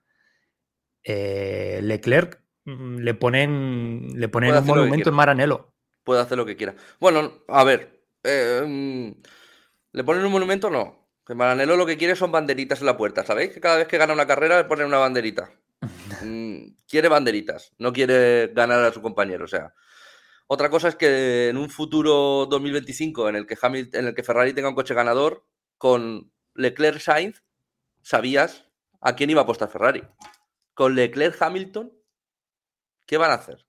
[1.02, 5.72] eh, Leclerc mm, le ponen, le ponen un monumento en Maranello.
[6.04, 6.74] Puede hacer lo que quiera.
[7.00, 9.10] Bueno, a ver, eh, mm,
[9.92, 10.70] ¿le ponen un monumento?
[10.70, 11.06] No.
[11.26, 13.50] Que Maranello lo que quiere son banderitas en la puerta, ¿sabéis?
[13.50, 15.50] Que cada vez que gana una carrera le ponen una banderita.
[16.22, 19.44] Mm, quiere banderitas, no quiere ganar a su compañero.
[19.44, 19.74] O sea,
[20.48, 24.22] otra cosa es que en un futuro 2025 en el que, Hamilton, en el que
[24.22, 25.44] Ferrari tenga un coche ganador,
[25.78, 27.42] con Leclerc Sainz,
[28.02, 28.66] sabías
[29.00, 30.04] a quién iba a apostar Ferrari.
[30.74, 31.92] Con Leclerc Hamilton,
[33.06, 33.66] ¿qué van a hacer?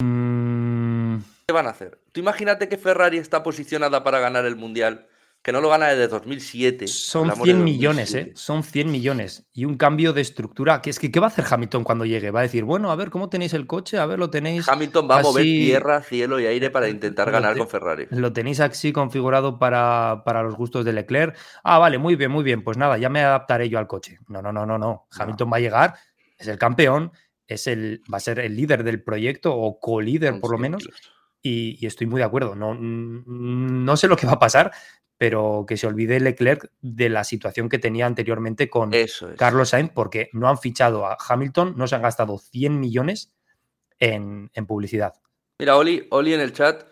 [0.00, 1.18] Mm.
[1.46, 2.00] ¿Qué van a hacer?
[2.12, 5.08] Tú imagínate que Ferrari está posicionada para ganar el Mundial
[5.44, 6.88] que no lo gana desde 2007.
[6.88, 8.32] Son 100 millones, ¿eh?
[8.34, 9.46] Son 100 millones.
[9.52, 10.80] Y un cambio de estructura.
[10.80, 12.30] Que es que, ¿qué va a hacer Hamilton cuando llegue?
[12.30, 13.98] Va a decir, bueno, a ver, ¿cómo tenéis el coche?
[13.98, 14.66] A ver, lo tenéis.
[14.66, 18.06] Hamilton va a mover tierra, cielo y aire para intentar ganar con Ferrari.
[18.08, 21.36] Lo tenéis así configurado para, para, los gustos de Leclerc.
[21.62, 22.64] Ah, vale, muy bien, muy bien.
[22.64, 24.20] Pues nada, ya me adaptaré yo al coche.
[24.28, 25.08] No, no, no, no, no.
[25.10, 25.94] Hamilton va a llegar,
[26.38, 27.12] es el campeón,
[27.46, 30.88] es el, va a ser el líder del proyecto o co-líder por lo menos.
[31.46, 32.54] Y, y, estoy muy de acuerdo.
[32.54, 34.72] No, no sé lo que va a pasar,
[35.16, 38.90] pero que se olvide Leclerc de la situación que tenía anteriormente con
[39.36, 43.32] Carlos Sainz, porque no han fichado a Hamilton, no se han gastado 100 millones
[43.98, 45.14] en, publicidad.
[45.58, 46.84] Mira, Oli, Oli en el chat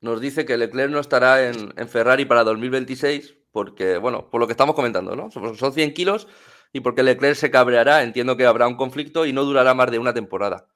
[0.00, 4.52] nos dice que Leclerc no estará en, Ferrari para 2026, porque, bueno, por lo que
[4.52, 5.30] estamos comentando, ¿no?
[5.30, 6.28] Son 100 kilos
[6.72, 9.98] y porque Leclerc se cabreará, entiendo que habrá un conflicto y no durará más de
[9.98, 10.68] una temporada.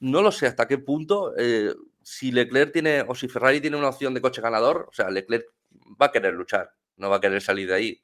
[0.00, 1.34] No lo sé hasta qué punto.
[1.36, 5.10] Eh, si Leclerc tiene, o si Ferrari tiene una opción de coche ganador, o sea,
[5.10, 5.46] Leclerc
[6.00, 8.02] va a querer luchar, no va a querer salir de ahí.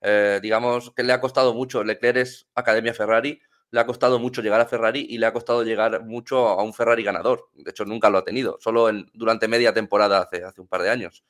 [0.00, 4.40] Eh, digamos que le ha costado mucho, Leclerc es Academia Ferrari, le ha costado mucho
[4.40, 7.50] llegar a Ferrari y le ha costado llegar mucho a un Ferrari ganador.
[7.54, 10.82] De hecho, nunca lo ha tenido, solo en, durante media temporada hace, hace un par
[10.82, 11.24] de años.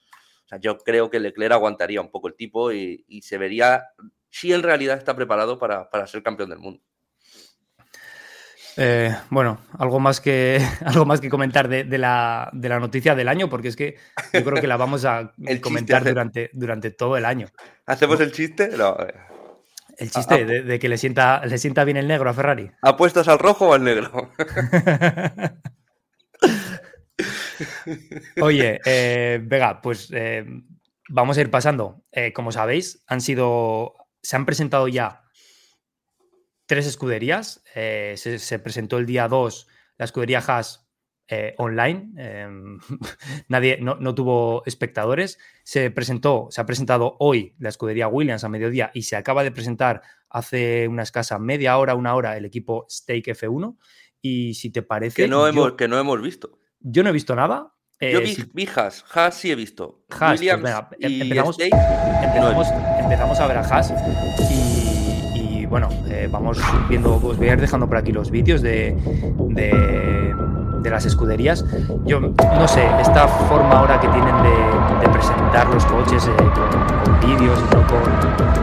[0.45, 3.89] O sea, yo creo que Leclerc aguantaría un poco el tipo y, se vería
[4.31, 6.83] si en realidad está preparado para, para ser campeón del mundo.
[8.77, 13.69] Eh, bueno, algo más que, algo más que comentar de, la, noticia del año, porque
[13.69, 13.97] es que
[14.33, 15.33] yo creo que la vamos a
[15.63, 17.47] comentar durante, durante todo el año.
[17.87, 18.71] ¿Hacemos el chiste?
[18.77, 18.97] No.
[19.97, 22.69] El chiste de, que le sienta, le sienta bien el negro a Ferrari.
[22.83, 24.33] ¿Apuestas al rojo o al negro?
[28.41, 30.45] Oye, eh, venga, pues eh,
[31.09, 32.03] vamos a ir pasando.
[32.35, 33.95] como sabéis, han sido.
[34.21, 35.24] Se han presentado ya
[36.67, 37.63] tres escuderías.
[37.75, 40.89] Eh, se, presentó el día 2 la escudería Haas
[41.29, 42.13] eh, online.
[42.17, 42.79] Em,
[43.49, 45.39] nadie, no, tuvo espectadores.
[45.63, 49.53] Se presentó, se ha presentado hoy la escudería Williams a mediodía y se acaba de
[49.53, 53.77] presentar hace una escasa media hora, una hora, el equipo Stake F1.
[54.21, 55.17] Y si te parece.
[55.17, 56.59] Que no, hemos, que no hemos visto.
[56.81, 57.75] Yo no he visto nada.
[58.01, 60.05] yo eh, vi, Haas, Haas sí he visto.
[60.11, 63.93] Haas, pues em, empezamos, empezamos, a ver a Haas
[64.41, 64.64] y
[65.75, 68.97] bueno, eh, vamos viendo, os voy a ir dejando por aquí los vídeos de,
[69.49, 71.65] de, las escuderías.
[72.05, 74.37] Yo no sé, esta forma ahora que tienen
[75.01, 77.99] de, presentar los coches eh, con, vídeos y no con.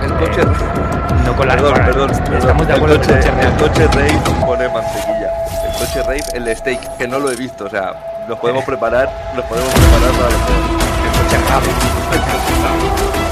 [0.05, 0.41] El coche.
[0.41, 4.69] Eh, no con la Perdón, perdón, Estamos de acuerdo el coche, el coche Rave pone
[4.69, 5.33] mantequilla.
[5.65, 9.09] El coche Rave, el steak, que no lo he visto, o sea, nos podemos preparar,
[9.35, 10.39] nos podemos preparar para el
[11.19, 11.71] coche Rave.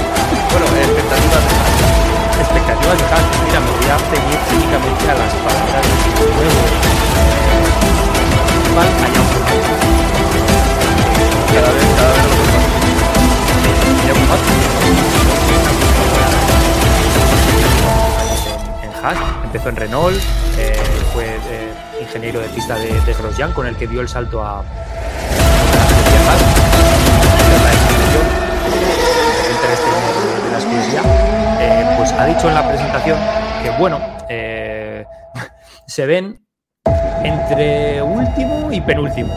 [0.50, 1.49] Bueno, expectativas
[2.70, 3.22] expectativas de Haas.
[3.44, 6.40] Mira, me voy a ceñir únicamente a las palabras de nuevo.
[8.74, 9.22] ¿Cuál allá
[11.52, 12.22] Cada vez, cada vez
[18.82, 20.16] en, en Haas, empezó en Renault,
[20.58, 24.42] eh, fue eh, ingeniero de pista de, de Grosjean, con el que dio el salto
[24.42, 24.62] a, a
[29.70, 30.44] Haas.
[30.44, 31.02] de la escudería
[31.60, 33.18] eh, pues ha dicho en la presentación
[33.62, 35.04] que, bueno, eh,
[35.86, 36.40] se ven
[37.22, 39.32] entre último y penúltimo.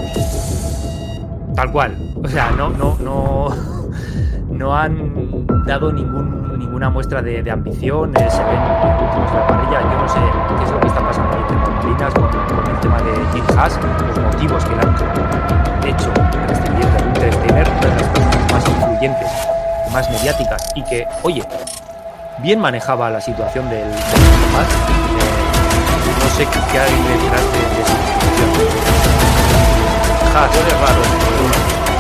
[1.56, 1.98] Tal cual.
[2.24, 3.50] O sea, no, no, no,
[4.50, 8.60] no han dado ningún, ninguna muestra de, ambición, se ven
[9.02, 9.82] últimos de la parrilla.
[9.82, 10.20] Yo no sé
[10.58, 13.80] qué es lo que está pasando entre Malinas con, con, el tema de Jim Haas,
[14.08, 16.14] los motivos que le han hecho
[16.48, 16.86] prescindir
[17.20, 19.30] de Steiner, una de las personas más influyentes,
[19.94, 21.44] más mediáticas y que, oye,
[22.40, 23.96] bien manejaba la situación del, del Eh,
[26.20, 28.50] no sé qué hay detrás de, de su situación.
[30.36, 31.02] Haas, es raro,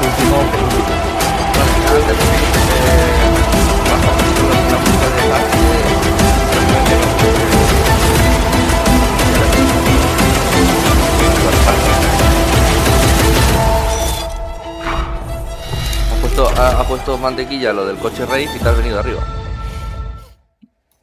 [0.01, 0.97] último, penúltimo.
[16.35, 19.21] Puesto, ha, ha puesto mantequilla lo del coche race y te has venido arriba.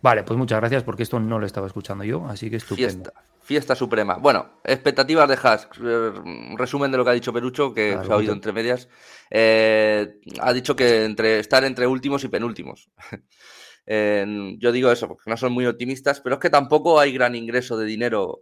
[0.02, 2.88] Vale, pues muchas gracias porque esto no lo estaba escuchando yo, así que estupendo.
[2.88, 4.16] Fiesta, fiesta suprema.
[4.16, 5.68] Bueno, expectativas de Haas.
[5.84, 6.12] Eh,
[6.56, 8.88] resumen de lo que ha dicho Perucho, que se ha oído entre medias.
[9.30, 12.90] Eh, ha dicho que entre, estar entre últimos y penúltimos.
[13.86, 17.76] yo digo eso, porque no son muy optimistas, pero es que tampoco hay gran ingreso
[17.76, 18.40] de dinero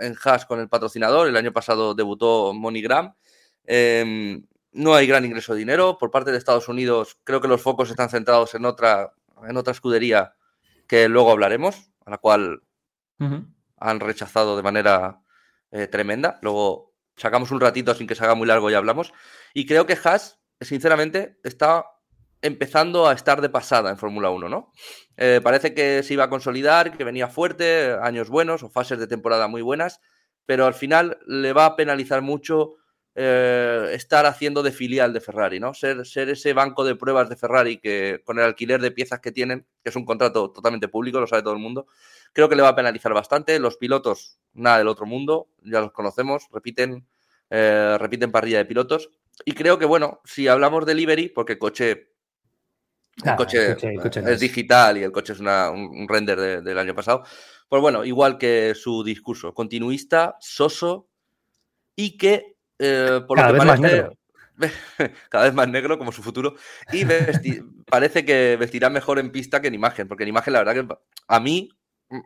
[0.00, 1.28] en Haas con el patrocinador.
[1.28, 3.14] El año pasado debutó MoneyGram.
[3.64, 4.42] Em,
[4.72, 5.98] no hay gran ingreso de dinero.
[5.98, 9.12] Por parte de Estados Unidos, creo que los focos están centrados en otra,
[9.46, 10.34] en otra escudería
[10.86, 12.62] que luego hablaremos, a la cual
[13.76, 15.22] han rechazado de manera
[15.70, 16.38] eh, tremenda.
[16.42, 19.12] Luego sacamos un ratito sin que se haga muy largo y hablamos.
[19.54, 21.86] Y creo que Haas, sinceramente, está
[22.40, 24.72] empezando a estar de pasada en Fórmula 1, ¿no?
[25.16, 29.06] Eh, parece que se iba a consolidar, que venía fuerte, años buenos o fases de
[29.06, 30.00] temporada muy buenas,
[30.44, 32.74] pero al final le va a penalizar mucho
[33.14, 35.74] eh, estar haciendo de filial de Ferrari, ¿no?
[35.74, 39.32] Ser, ser ese banco de pruebas de Ferrari que con el alquiler de piezas que
[39.32, 41.86] tienen, que es un contrato totalmente público, lo sabe todo el mundo,
[42.32, 43.58] creo que le va a penalizar bastante.
[43.58, 47.06] Los pilotos, nada del otro mundo, ya los conocemos, repiten,
[47.50, 49.10] eh, repiten parrilla de pilotos.
[49.44, 52.12] Y creo que, bueno, si hablamos de Liberty, porque coche,
[53.24, 53.76] el coche,
[54.26, 57.24] es, digital y el coche es un, render del año pasado,
[57.68, 61.08] pues bueno, igual que su discurso, continuista, soso
[61.94, 62.51] y que
[62.82, 64.12] eh, por cada lo vez más negro.
[65.30, 66.54] cada vez más negro como su futuro
[66.92, 67.04] y
[67.86, 70.94] parece que vestirá mejor en pista que en imagen, porque en imagen la verdad que
[71.28, 71.70] a mí
[72.10, 72.20] mm,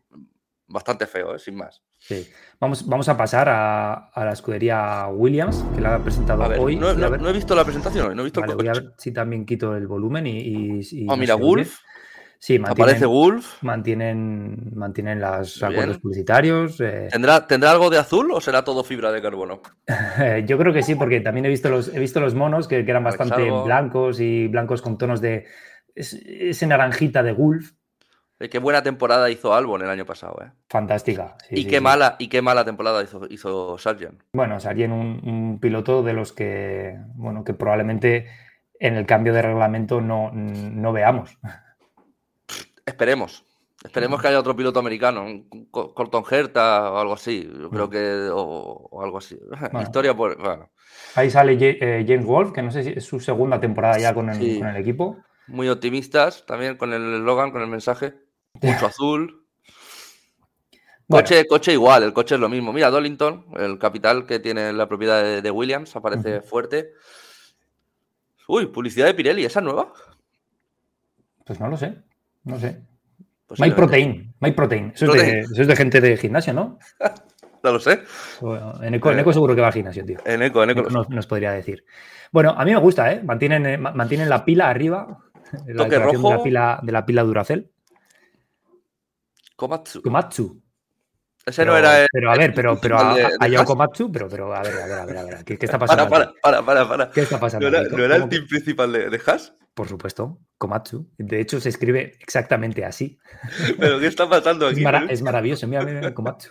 [0.68, 1.38] bastante feo, ¿eh?
[1.38, 1.82] sin más.
[1.98, 2.28] Sí.
[2.60, 6.76] Vamos, vamos a pasar a, la escudería Williams, que la ha presentado hoy.
[6.76, 9.86] No, he visto la presentación, no he visto Voy a ver si también quito el
[9.86, 10.80] volumen y.
[11.08, 11.78] oh, mira, Wolf.
[12.46, 13.60] Sí, aparece Wolf.
[13.64, 16.80] Mantienen, mantienen los acuerdos publicitarios.
[16.80, 17.08] Eh.
[17.10, 19.62] ¿Tendrá, ¿Tendrá algo de azul o será todo fibra de carbono?
[20.46, 23.02] Yo creo que sí, porque también he visto los, he visto los monos que, eran
[23.02, 25.46] bastante blancos y blancos con tonos de
[25.96, 27.72] ese naranjita de Wolf.
[28.38, 30.52] Qué buena temporada hizo Albon el año pasado, ¿eh?
[30.68, 31.36] Fantástica.
[31.50, 34.22] y, qué Mala, y qué mala temporada hizo, hizo Sargent.
[34.32, 38.28] Bueno, Sargent, un, un piloto de los que, bueno, que probablemente
[38.78, 41.36] en el cambio de reglamento no, no veamos.
[42.86, 43.44] Esperemos.
[43.84, 47.48] Esperemos que haya otro piloto americano, un Colton Herta o algo así.
[47.60, 48.28] Yo creo que.
[48.32, 49.38] O, algo así.
[49.82, 50.40] Historia por.
[50.40, 50.70] Bueno.
[51.14, 54.30] Ahí sale eh, James Wolf, que no sé si es su segunda temporada ya con
[54.30, 55.18] el, equipo.
[55.46, 58.14] Muy optimistas también con el eslogan, con el mensaje.
[58.62, 59.46] Mucho azul.
[61.08, 62.72] Coche, coche igual, el coche es lo mismo.
[62.72, 66.94] Mira, Dollington, el capital que tiene la propiedad de, Williams, aparece fuerte.
[68.48, 69.92] Uy, publicidad de Pirelli, ¿esa nueva?
[71.44, 72.05] Pues no lo sé.
[72.46, 72.80] No sé.
[73.58, 74.34] My Protein.
[74.40, 74.92] My Protein.
[74.94, 76.78] Eso, Es de, gente de gimnasio, ¿no?
[77.62, 78.02] no lo sé.
[78.82, 80.18] En Eco, en Eco, seguro que va al gimnasio, tío.
[80.24, 80.88] En Eco, en Eco.
[80.88, 81.84] No, nos podría decir.
[82.30, 83.20] Bueno, a mí me gusta, ¿eh?
[83.22, 85.18] Mantienen, eh, mantienen la pila arriba.
[85.66, 86.30] La Toque rojo.
[86.30, 87.70] De la pila, de la pila Duracell.
[89.56, 90.02] Komatsu.
[90.02, 90.62] Komatsu.
[91.46, 94.74] Ese no era el, Pero a ver, pero, pero a, Komatsu, pero, pero a ver,
[94.78, 95.44] a ver, a ver, a ver.
[95.44, 96.08] ¿Qué, está pasando?
[96.08, 97.70] Para, para, para, para, ¿Qué está pasando?
[97.70, 99.54] ¿No era, el team principal de, de Haas?
[99.72, 101.08] Por supuesto, Komatsu.
[101.18, 103.18] De hecho, se escribe exactamente así.
[103.78, 104.82] ¿Pero qué está pasando aquí?
[105.08, 106.50] Es, maravilloso, mira, mira, Komatsu.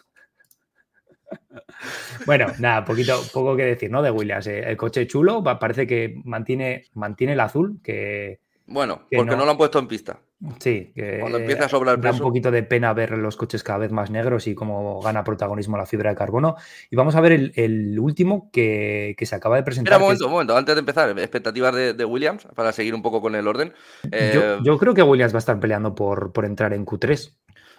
[2.26, 4.02] Bueno, nada, poquito, poco que decir, ¿no?
[4.02, 4.48] De Williams.
[4.48, 8.40] Eh, el coche chulo, parece que mantiene, mantiene el azul, que.
[8.68, 10.20] Bueno, porque no, lo han puesto en pista.
[10.60, 13.80] Sí, que cuando empieza a sobrar da un poquito de pena ver los coches cada
[13.80, 16.56] vez más negros y cómo gana protagonismo la fibra de carbono.
[16.90, 19.94] Y vamos a ver el, último que, se acaba de presentar.
[19.94, 23.22] Espera un momento, un momento, antes de empezar, expectativas de, Williams para seguir un poco
[23.22, 23.74] con el orden.
[24.12, 27.36] Eh, yo, creo que Williams va a estar peleando por, por entrar en Q3.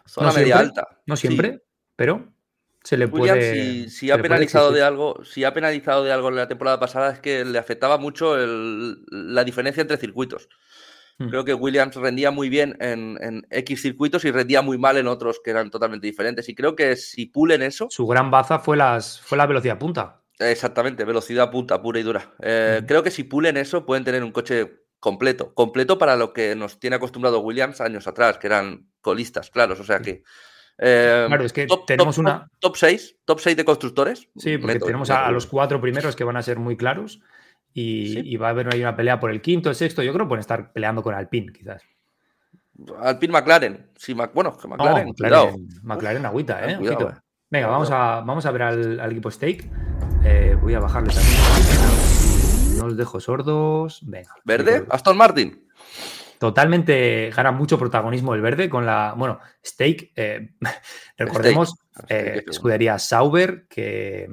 [0.07, 0.87] Zona media alta.
[1.05, 1.63] No siempre,
[1.97, 2.36] pero
[2.87, 3.89] se le puede.
[3.89, 7.19] Si, ha penalizado de algo, si ha penalizado de algo en la temporada pasada es
[7.19, 10.49] que le afectaba mucho la diferencia entre circuitos.
[11.19, 11.29] Hmm.
[11.31, 15.41] Creo que Williams rendía muy bien en, X circuitos y rendía muy mal en otros
[15.43, 16.49] que eran totalmente diferentes.
[16.49, 17.89] Y creo que si pulen eso.
[17.91, 20.23] Su gran baza fue, las, fue la velocidad punta.
[20.39, 22.35] Exactamente, velocidad punta, pura y dura.
[22.41, 22.87] Eh, hmm.
[22.87, 25.53] Creo que si pulen eso, pueden tener un coche completo.
[25.55, 29.81] Completo para lo que nos tiene acostumbrado Williams años atrás, que eran colistas, claros.
[29.81, 30.23] O sea que.
[30.79, 32.51] Eh, claro, es que tenemos una.
[32.59, 34.29] Top 6, top 6 de constructores.
[34.37, 37.21] Sí, porque tenemos a, los cuatro primeros que van a ser muy claros.
[37.73, 40.03] Y, va a haber ahí una pelea por el quinto, el sexto.
[40.03, 41.83] Yo creo que pueden estar peleando con Alpine, quizás.
[43.01, 43.91] Alpine McLaren.
[43.97, 45.09] Sí, bueno, que McLaren.
[45.09, 46.79] McLaren, McLaren agüita, ¿eh?
[46.83, 46.97] eh.
[47.51, 49.71] Venga, vamos a, vamos a ver al, equipo Stake.
[50.25, 51.39] Eh, voy a bajarle también.
[52.79, 54.01] No os dejo sordos.
[54.07, 54.35] Venga.
[54.45, 54.85] ¿Verde?
[54.91, 55.66] Aston Martin.
[56.39, 59.15] Totalmente gana mucho protagonismo el verde con la.
[59.17, 60.51] Bueno, Stake, eh,
[61.17, 61.77] recordemos,
[62.09, 64.29] escudería Sauber, que,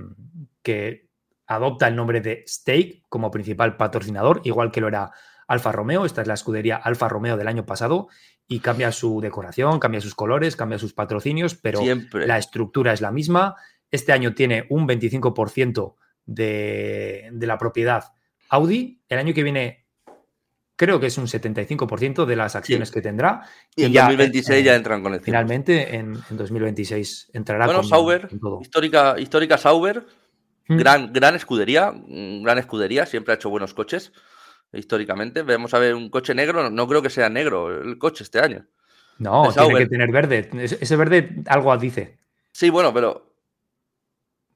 [0.61, 1.09] que
[1.47, 5.11] adopta el nombre de Stake como principal patrocinador, igual que lo era
[5.47, 6.05] Alfa Romeo.
[6.05, 8.07] Esta es la escudería Alfa Romeo del año pasado
[8.47, 11.81] y cambia su decoración, cambia sus colores, cambia sus patrocinios, pero
[12.13, 13.55] la estructura es la misma.
[13.91, 15.95] Este año tiene un 25%
[16.25, 18.13] de, de la propiedad
[18.49, 19.01] Audi.
[19.07, 19.82] El año que viene
[20.75, 23.43] creo que es un 75% de las acciones que tendrá.
[23.75, 28.29] Y, en 2026 ya entran con el Finalmente, en, 2026 entrará bueno, Sauber,
[28.61, 30.05] Histórica, histórica Sauber,
[30.67, 30.77] mm.
[30.77, 34.11] gran, gran escudería, mm, gran escudería, siempre ha hecho buenos coches
[34.73, 35.43] históricamente.
[35.43, 38.65] Vemos a ver un coche negro, no, creo que sea negro el coche este año.
[39.19, 40.49] No, tiene que tener verde.
[40.53, 42.17] Ese verde algo dice.
[42.51, 43.31] Sí, bueno, pero.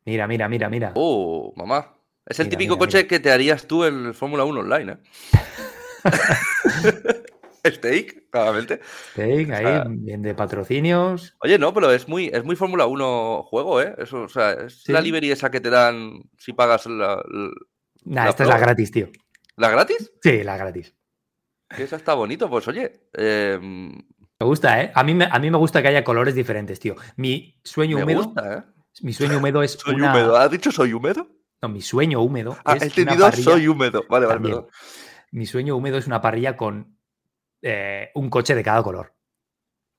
[0.06, 0.92] Mira, mira, mira, mira.
[0.96, 1.94] Oh, mamá.
[2.26, 4.98] Es el típico coche que te harías tú en el Fórmula 1 online, ¿eh?
[7.66, 8.80] Steak, claramente.
[9.12, 11.36] Steak, ahí, bien de patrocinios.
[11.42, 13.96] Oye, no, pero es muy, es muy Fórmula 1 juego, ¿eh?
[13.98, 17.22] Eso, o sea, es la livery esa que te dan si pagas la.
[18.06, 19.10] Nah, esta es la gratis, tío.
[19.58, 20.12] ¿La gratis?
[20.22, 20.96] Sí, la gratis.
[21.78, 23.10] Eso está bonito, pues oye.
[23.14, 23.92] Em,
[24.40, 24.92] me gusta, ¿eh?
[24.94, 26.96] A mí me, a mí me gusta que haya colores diferentes, tío.
[27.16, 28.24] Mi sueño me húmedo.
[28.24, 28.64] Gusta, ¿eh?
[29.02, 29.72] Mi sueño húmedo es.
[29.84, 30.38] Soy húmedo.
[30.38, 31.28] ¿Has dicho soy húmedo?
[31.62, 32.56] No, mi sueño húmedo.
[32.64, 34.06] Ah, es entendido soy húmedo.
[34.10, 34.68] Vale, vale, perdón.
[35.32, 36.98] Mi sueño húmedo es una parrilla con
[37.62, 39.14] eh, un coche de cada color.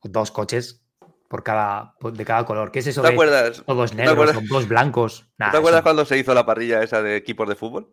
[0.02, 0.84] Dos coches
[1.28, 2.72] por cada, de cada color.
[2.72, 3.02] ¿Qué es eso?
[3.02, 3.62] ¿Te acuerdas?
[3.66, 5.26] Todos negros, o dos blancos.
[5.36, 7.92] ¿Te acuerdas cuando se hizo la parrilla esa de equipos de fútbol?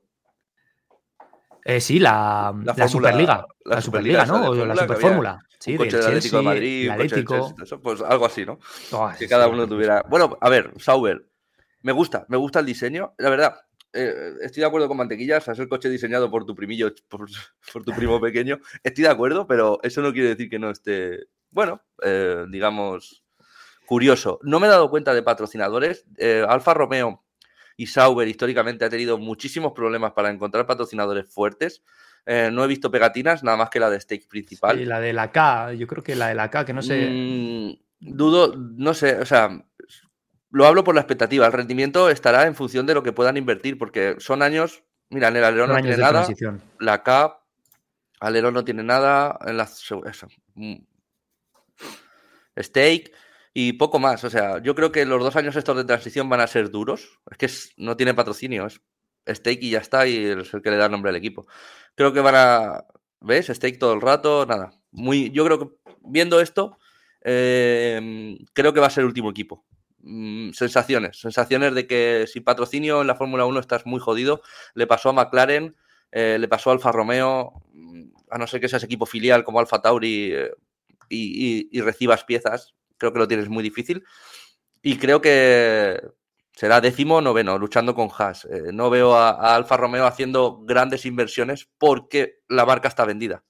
[1.65, 3.45] Eh, sí, la, la, Superliga.
[3.65, 4.51] La, Superliga, ¿no?
[4.51, 5.39] O la Superfórmula.
[5.59, 7.55] Sí, coche del Atlético de Madrid, Atlético.
[7.81, 8.59] pues algo así, ¿no?
[8.91, 10.03] Oh, que cada uno tuviera.
[10.07, 11.27] Bueno, a ver, Sauber.
[11.81, 13.13] Me gusta, me gusta el diseño.
[13.17, 13.64] La verdad,
[13.95, 17.91] eh, estoy de acuerdo con Mantequillas, es el coche diseñado por tu primillo, por, tu
[17.93, 18.59] primo pequeño.
[18.83, 23.23] Estoy de acuerdo, pero eso no quiere decir que no esté, bueno, eh, digamos,
[23.85, 24.39] curioso.
[24.43, 26.05] No me he dado cuenta de patrocinadores.
[26.47, 27.23] Alfa Romeo
[27.77, 31.83] y Sauber históricamente ha tenido muchísimos problemas para encontrar patrocinadores fuertes.
[32.25, 34.79] Eh, no he visto pegatinas, nada más que la de Stake principal.
[34.79, 37.07] Y la de la K, yo creo que la de la K, que no sé.
[37.09, 39.63] Mm, dudo, no sé, o sea,
[40.55, 41.45] lo hablo por la expectativa.
[41.45, 44.83] El rendimiento estará en función de lo que puedan invertir, porque son años.
[45.09, 46.25] Mira, en el alerón no tiene nada.
[46.79, 47.41] La K,
[48.21, 49.37] alerón no tiene nada.
[49.45, 49.69] En la,
[50.53, 50.75] mm,
[52.57, 53.11] Stake
[53.53, 54.23] y poco más.
[54.23, 57.19] O sea, yo creo que los dos años estos de transición van a ser duros.
[57.29, 57.49] Es que
[57.83, 58.79] no tiene patrocinio, es
[59.27, 61.47] Stake y ya está, y es el que le da nombre al equipo.
[61.95, 62.85] Creo que van a.
[63.19, 63.47] ¿Ves?
[63.47, 64.71] Stake todo el rato, nada.
[64.91, 66.77] Muy, yo creo que viendo esto,
[67.19, 69.65] em, creo que va a ser el último equipo.
[70.07, 74.41] Mm, sensaciones, sensaciones de que si patrocinio en la Fórmula 1 estás muy jodido.
[74.75, 75.75] Le pasó a McLaren,
[76.11, 79.59] eh, le pasó a Alfa Romeo, mm, a no ser que seas equipo filial como
[79.59, 80.51] Alfa Tauri eh,
[81.09, 84.03] y recibas piezas, creo que lo tienes muy difícil.
[84.81, 85.99] Y creo que
[86.55, 88.45] será décimo o noveno, luchando con Haas.
[88.45, 93.43] Eh, no veo a, Alfa Romeo haciendo grandes inversiones porque la marca está vendida.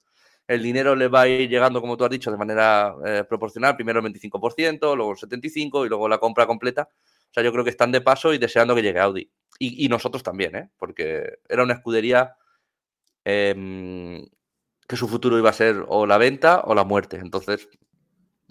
[0.46, 3.74] El dinero le va a ir llegando, como tú has dicho, de manera eh, proporcional.
[3.74, 6.88] Primero el 25%, luego el 75% y luego la compra completa.
[6.92, 9.30] O sea, yo creo que están de paso y deseando que llegue Audi.
[9.58, 10.70] Y, nosotros también, ¿eh?
[10.76, 12.36] porque era una escudería
[13.24, 14.26] em,
[14.86, 17.16] que su futuro iba a ser o la venta o la muerte.
[17.16, 17.68] Entonces,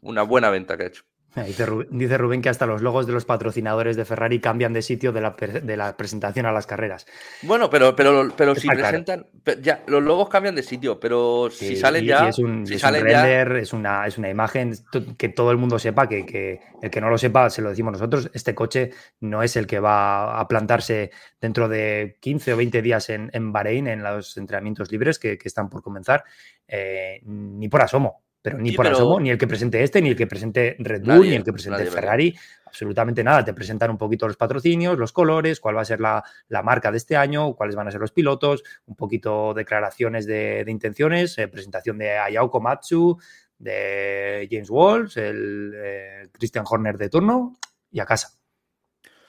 [0.01, 1.03] una buena venta que ha hecho.
[1.89, 5.21] Dice Rubén que hasta los logos de los patrocinadores de Ferrari cambian de sitio de
[5.21, 7.05] la, presentación a las carreras.
[7.41, 9.27] Bueno, pero, pero, pero si presentan.
[9.61, 12.29] Ya, los logos cambian de sitio, pero si salen ya.
[12.29, 14.73] es un, render, es, una, es una imagen
[15.17, 18.29] que todo el mundo sepa, que, el que no lo sepa, se lo decimos nosotros.
[18.33, 21.11] Este coche no es el que va a plantarse
[21.41, 25.69] dentro de 15 o 20 días en, en Bahrein, en los entrenamientos libres que, están
[25.69, 26.23] por comenzar,
[26.67, 30.15] eh, ni por asomo pero ni por asomo, ni el que presente este, ni el
[30.15, 32.31] que presente Red Bull, ni el que presente Ferrari,
[32.63, 33.43] absolutamente nada.
[33.43, 36.23] Te presentan un poquito los patrocinios, los colores, cuál va a ser la,
[36.63, 41.35] marca de este año, cuáles van a ser los pilotos, un poquito declaraciones de, intenciones,
[41.39, 43.17] eh, presentación de Ayao Komatsu,
[43.57, 47.57] de James Walsh, el eh, Christian Horner de turno
[47.89, 48.37] y a casa.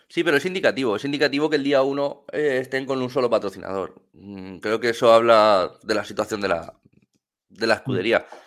[0.09, 0.97] Sí, pero es indicativo.
[0.97, 3.95] Es indicativo que el día 1 eh, estén con un solo patrocinador.
[4.13, 6.75] Mm, creo que eso habla de la situación de la,
[7.49, 8.46] de la Mm.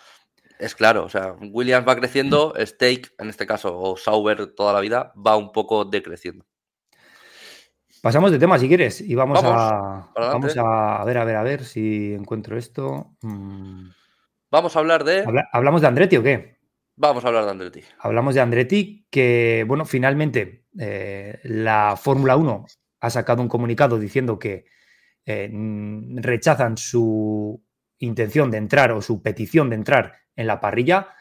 [0.60, 4.80] Es claro, o sea, Williams va creciendo, Stake, en este caso, o Sauber toda la
[4.80, 6.44] vida, va un poco decreciendo.
[8.02, 11.36] Pasamos de tema si quieres y vamos, Vamos, a, vamos a, a ver, a ver,
[11.36, 13.14] a ver si encuentro esto.
[13.22, 13.88] Mm,
[14.50, 15.20] Vamos a hablar de.
[15.22, 16.58] habla- ¿Hablamos de Andretti o qué?
[16.96, 17.82] Vamos a hablar de Andretti.
[17.98, 22.66] Hablamos de Andretti, que, bueno, finalmente eh, la Fórmula 1
[23.00, 24.64] ha sacado un comunicado diciendo que
[25.24, 27.62] eh, mm, rechazan su
[27.98, 31.14] intención de entrar o su petición de entrar en la parrilla,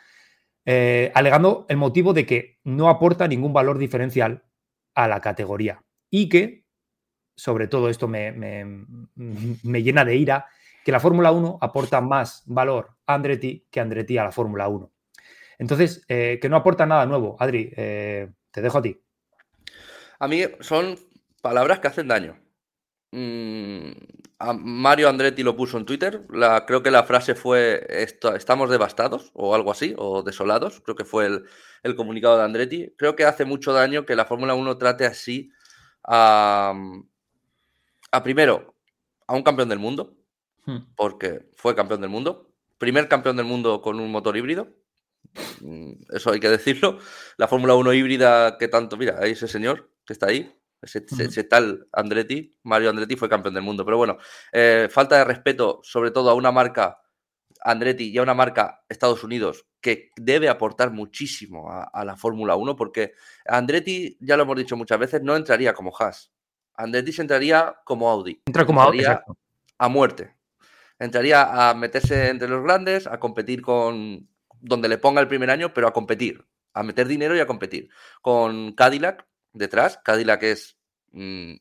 [0.65, 4.43] eh, alegando el motivo de que no aporta ningún valor diferencial
[4.95, 6.65] a la categoría y que,
[7.35, 8.85] sobre todo esto me, me-
[9.63, 10.45] me llena de ira,
[10.83, 14.91] que la Fórmula 1 aporta más valor a Andretti que Andretti a la Fórmula 1.
[15.59, 17.35] Entonces, eh, que no aporta nada nuevo.
[17.39, 18.97] Adri, eh, te dejo a ti.
[20.19, 20.97] A mí son
[21.41, 22.39] palabras que hacen daño.
[23.11, 23.91] Mm,
[24.59, 26.25] Mario Andretti lo puso en Twitter.
[26.29, 30.81] La, creo que la frase fue "Esto- estamos devastados o algo así, o desolados.
[30.81, 31.43] Creo que fue el,
[31.83, 32.93] el comunicado de Andretti.
[32.97, 35.51] Creo que hace mucho daño que la Fórmula 1 trate así
[36.03, 36.73] a,
[38.11, 38.75] a primero
[39.27, 40.15] a un campeón del mundo,
[40.95, 42.51] porque fue campeón del mundo.
[42.77, 44.69] Primer campeón del mundo con un motor híbrido.
[45.61, 46.99] Mm, Eso hay que decirlo.
[47.37, 50.51] La Fórmula 1 híbrida que tanto, mira, ahí ese señor que está ahí,
[50.81, 53.85] ese tal Andretti, Mario Andretti fue campeón del mundo.
[53.85, 54.17] Pero bueno,
[54.51, 56.99] eh, falta de respeto sobre todo a una marca
[57.61, 62.55] Andretti y a una marca Estados Unidos que debe aportar muchísimo a, a la Fórmula
[62.55, 63.13] 1 porque
[63.45, 66.31] Andretti, ya lo hemos dicho muchas veces, no entraría como Haas.
[66.75, 68.41] Andretti se entraría como Audi.
[68.45, 70.35] Entra como Audi, a muerte.
[70.97, 75.73] Entraría a meterse entre los grandes, a competir con donde le ponga el primer año,
[75.73, 77.89] pero a competir, a meter dinero y a competir.
[78.21, 79.25] Con Cadillac
[79.59, 80.77] detrás, Cadillac es,
[81.11, 81.53] mm,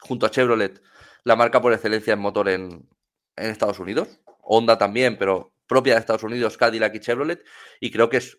[0.00, 0.82] junto a Chevrolet,
[1.24, 2.88] la marca por excelencia en motor en,
[3.36, 4.20] en Estados Unidos.
[4.42, 7.44] Honda también, pero propia de Estados Unidos, Cadillac y Chevrolet.
[7.80, 8.38] Y creo que es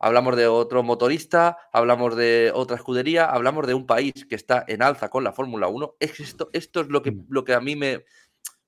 [0.00, 4.82] Hablamos de otro motorista, hablamos de otra escudería, hablamos de un país que está en
[4.82, 5.96] alza con la Fórmula 1.
[6.00, 7.26] Es que esto, esto es lo que, Mm.
[7.28, 8.04] lo que a mí me,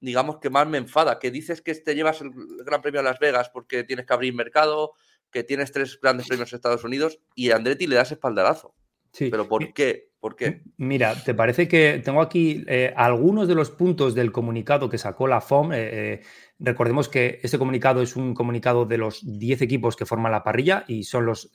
[0.00, 2.30] digamos que más me enfada, que dices que te llevas el
[2.64, 4.92] Gran Premio a Las Vegas porque tienes que abrir mercado,
[5.30, 8.74] que tienes tres grandes premios en Estados Unidos y a Andretti le das espaldarazo.
[9.16, 9.30] Sí.
[9.30, 10.10] ¿Pero por qué?
[10.20, 10.60] ¿Por qué?
[10.76, 15.26] Mira, ¿te parece que tengo aquí eh, algunos de los puntos del comunicado que sacó
[15.26, 15.72] la FOM?
[15.72, 16.20] Eh, eh,
[16.58, 20.84] recordemos que este comunicado es un comunicado de los 10 equipos que forman la parrilla
[20.86, 21.50] y son los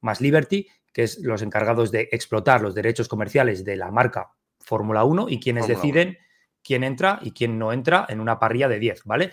[0.00, 5.04] más Liberty, que es los encargados de explotar los derechos comerciales de la marca Fórmula
[5.04, 6.18] 1 y quienes deciden
[6.64, 9.30] quién entra y quién no entra en una parrilla de 10, ¿vale?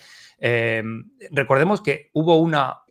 [1.32, 2.82] Recordemos que hubo una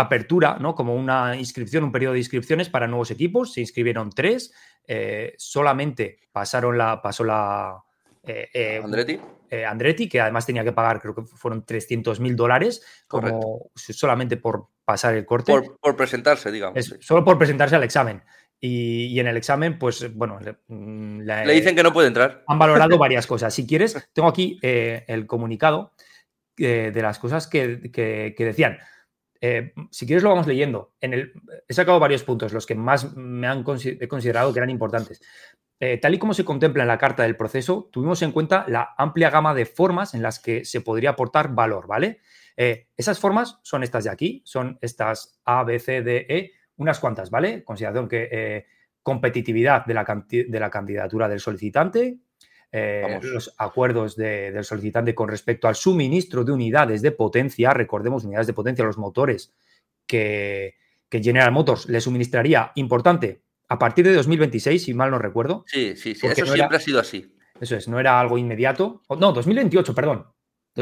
[0.00, 0.74] apertura, ¿no?
[0.74, 3.52] Como una inscripción, un periodo de inscripciones para nuevos equipos.
[3.52, 4.52] Se inscribieron tres.
[4.86, 7.82] eh, solamente pasaron la, pasó la
[8.22, 9.20] eh, eh, Andretti,
[9.66, 14.68] Andretti, que además tenía que pagar, creo que fueron 300 mil dólares, como solamente por
[14.84, 15.52] pasar el corte.
[15.52, 16.76] por, por presentarse, digamos.
[16.78, 18.22] Es solo por presentarse al examen.
[18.60, 22.08] Y, y en el examen, pues bueno, le, mm, la- Le dicen que no puede
[22.08, 22.44] entrar.
[22.46, 23.54] han valorado varias cosas.
[23.54, 25.92] Si quieres, tengo aquí el comunicado
[26.56, 28.78] de las cosas que, que- que decían.
[29.40, 30.92] Eh, si quieres, lo vamos leyendo.
[31.00, 31.32] En el,
[31.66, 35.20] he sacado varios puntos, los que más me han considerado que eran importantes.
[35.80, 38.94] Eh, tal y como se contempla en la carta del proceso, tuvimos en cuenta la
[38.98, 42.20] amplia gama de formas en las que se podría aportar valor, ¿vale?
[42.56, 46.98] Eh, esas formas son estas de aquí, son estas A, B, C, D, E, unas
[46.98, 47.62] cuantas, ¿vale?
[47.62, 48.66] Consideración que
[49.04, 52.18] competitividad de la, de la candidatura del solicitante,
[52.72, 58.24] eh, los acuerdos de- del solicitante con respecto al suministro de unidades de potencia, recordemos
[58.24, 59.54] unidades de potencia, los motores
[60.06, 60.74] que,
[61.08, 65.94] que General Motors le suministraría, importante, a partir de 2026, si mal no recuerdo, Sí,
[65.96, 66.26] sí, sí.
[66.26, 67.34] Eso no era- siempre ha sido así.
[67.60, 70.26] eso es, no era algo inmediato, no, 2028, perdón.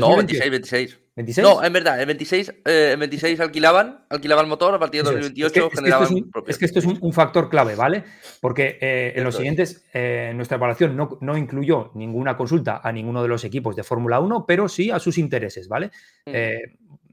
[0.01, 0.51] No, 2028.
[0.51, 1.01] 26, 26.
[1.17, 1.47] 26.
[1.47, 5.09] No, en verdad, en 26, eh, en 26 alquilaban, alquilaban el motor, a partir de
[5.09, 5.25] Eso es.
[5.25, 6.31] 2028 Es que- es que esto generaban es un-.
[6.47, 8.05] Es que esto es un, un factor clave, ¿vale?
[8.41, 9.39] Porque eh, en los es.
[9.39, 13.83] siguientes, eh, nuestra evaluación no, no incluyó ninguna consulta a ninguno de los equipos de
[13.85, 15.87] Fórmula 1, pero sí a sus intereses, ¿vale?
[16.27, 16.31] Mm.
[16.35, 16.61] Eh,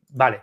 [0.10, 0.42] vale.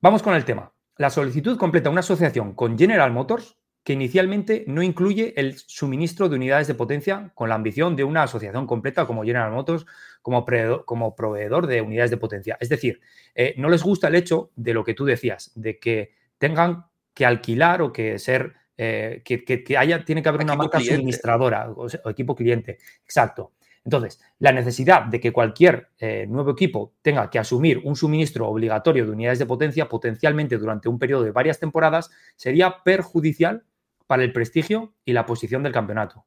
[0.00, 0.72] Vamos con el tema.
[0.96, 6.36] La solicitud completa una asociación con General Motors que inicialmente no incluye el suministro de
[6.36, 9.86] unidades de potencia con la ambición de una asociación completa como General Motors
[10.22, 12.56] como, proveedor- como proveedor de unidades de potencia.
[12.60, 13.00] Es decir,
[13.34, 17.26] eh, no les gusta el hecho de lo que tú decías, de que tengan que
[17.26, 20.96] alquilar o que ser, eh, que, que- que haya, tiene que haber una marca cliente.
[20.96, 22.78] suministradora o, sea, o equipo cliente.
[23.04, 23.52] Exacto.
[23.82, 29.06] Entonces, la necesidad de que cualquier eh, nuevo equipo tenga que asumir un suministro obligatorio
[29.06, 33.64] de unidades de potencia potencialmente durante un periodo de varias temporadas sería perjudicial
[34.06, 36.26] para el prestigio y la posición del campeonato.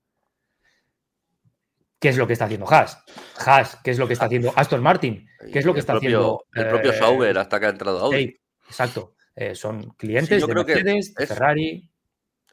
[2.03, 3.01] ¿Qué es lo que está haciendo Haas?
[3.45, 5.25] Haas, ¿qué es lo que está haciendo Aston Martin?
[5.53, 8.35] ¿Qué es lo que está haciendo el propio eh, Sauber hasta que ha entrado Audi?
[8.67, 9.15] exacto.
[9.33, 11.89] Eh, son clientes yo de creo Mercedes, de es- Ferrari.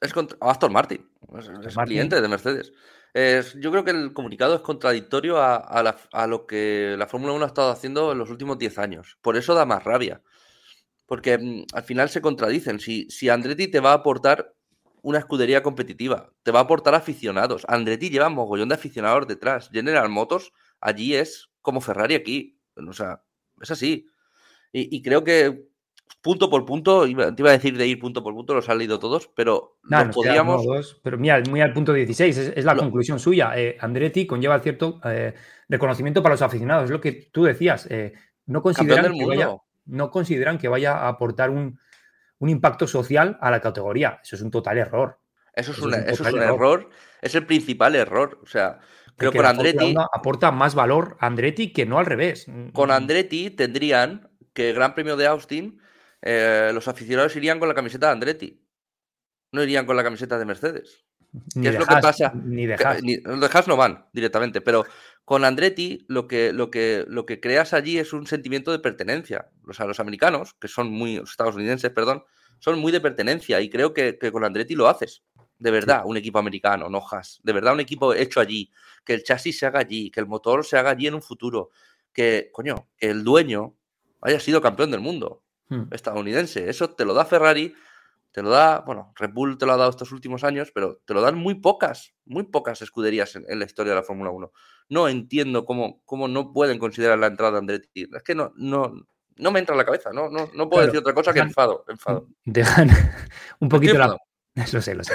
[0.01, 1.05] Es contra Aston Martin,
[1.36, 1.84] es, es Martin.
[1.96, 2.72] cliente de Mercedes.
[3.12, 7.09] Es- yo creo que el comunicado es contradictorio a, a la- a lo que la
[7.09, 9.18] Fórmula 1 ha estado haciendo en los últimos 10 años.
[9.20, 10.22] Por eso da más rabia.
[11.07, 12.78] Porque mm, al final se contradicen.
[12.78, 14.55] Si, si Andretti te va a aportar
[15.03, 17.64] una escudería competitiva, te va a aportar aficionados.
[17.68, 19.70] Andretti lleva un mogollón de aficionados detrás.
[19.72, 22.59] General Motors allí es como Ferrari aquí.
[22.76, 23.22] O sea,
[23.61, 24.07] es así.
[24.72, 25.68] Y, y creo que
[26.22, 28.78] punto por punto, iba- te iba a decir de ir punto por punto, los han
[28.78, 30.64] leído todos, pero Nah, nos podríamos.
[30.66, 33.53] dos, pero mira, muy al punto 16, es, es la Lo- conclusión suya.
[33.57, 35.34] Eh, Andretti conlleva cierto eh,
[35.68, 37.86] reconocimiento para los aficionados, es lo que tú decías.
[37.90, 38.12] eh,
[38.46, 41.78] no, consideran que vaya, no consideran que vaya a aportar un,
[42.41, 44.20] un impacto social a la categoría.
[44.22, 45.18] Eso es un total error.
[45.55, 46.55] Eso es, Eso es un eso es total un error.
[46.80, 46.91] error.
[47.22, 48.38] Es el principal error.
[48.43, 48.78] O sea,
[49.16, 52.47] creo que con Andretti, 1 aporta más valor a Andretti que no al revés.
[52.72, 55.80] con Andretti tendrían que el Gran Premio de Austin,
[56.22, 58.66] eh, los aficionados irían con la camiseta de Andretti.
[59.53, 61.05] No irían con la camiseta de Mercedes.
[61.55, 62.32] Ni ¿Qué es de lo que pasa?
[62.34, 63.03] Ni de Que- Haas.
[63.03, 64.84] ni- los de Haas no van directamente, pero
[65.31, 69.49] con Andretti lo que, lo, que, lo que creas allí es un sentimiento de pertenencia.
[69.64, 72.24] O sea, los americanos, que son muy, estadounidenses, perdón,
[72.59, 75.22] son muy de pertenencia y creo que, que con Andretti lo haces.
[75.57, 77.39] De verdad, un equipo americano, no Haas.
[77.45, 78.72] De verdad, un equipo hecho allí.
[79.05, 81.70] Que el chasis se haga allí, que el motor se haga allí en un futuro.
[82.12, 83.76] Que, coño, que el dueño
[84.22, 85.85] haya sido campeón del mundo Hmm.
[85.93, 86.68] estadounidense.
[86.68, 87.72] Eso te lo da Ferrari,
[88.33, 91.14] te lo da, bueno, Red Bull te lo ha dado estos últimos años, pero te
[91.14, 94.53] lo dan muy pocas, muy pocas escuderías en, en la historia de la Fórmula 1.
[94.91, 98.09] No entiendo cómo, cómo no pueden considerar la entrada de Andretti.
[98.14, 98.93] Es que no, no,
[99.37, 101.41] no me entra en la cabeza, no, no, no puedo Claro, decir otra cosa que
[101.41, 102.28] enfado, enfado.
[102.45, 102.89] Dejan
[103.61, 104.16] un poquito la.
[104.72, 105.14] Lo sé, lo sé.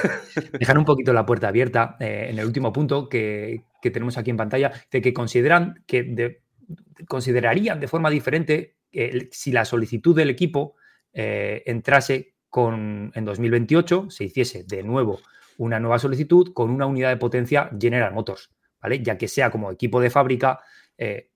[0.54, 4.30] Dejan un poquito la puerta abierta eh, en el último punto que, que tenemos aquí
[4.32, 6.42] en pantalla, de que consideran que de-
[7.08, 8.78] considerarían de forma diferente
[9.32, 10.76] si la solicitud del equipo
[11.12, 15.20] eh, entrase con, en 2028, se hiciese de nuevo
[15.58, 18.50] una nueva solicitud con una unidad de potencia General Motors,
[18.82, 19.04] ¿vale?
[19.04, 20.62] Ya que sea como equipo de fábrica,
[20.98, 21.32] eh,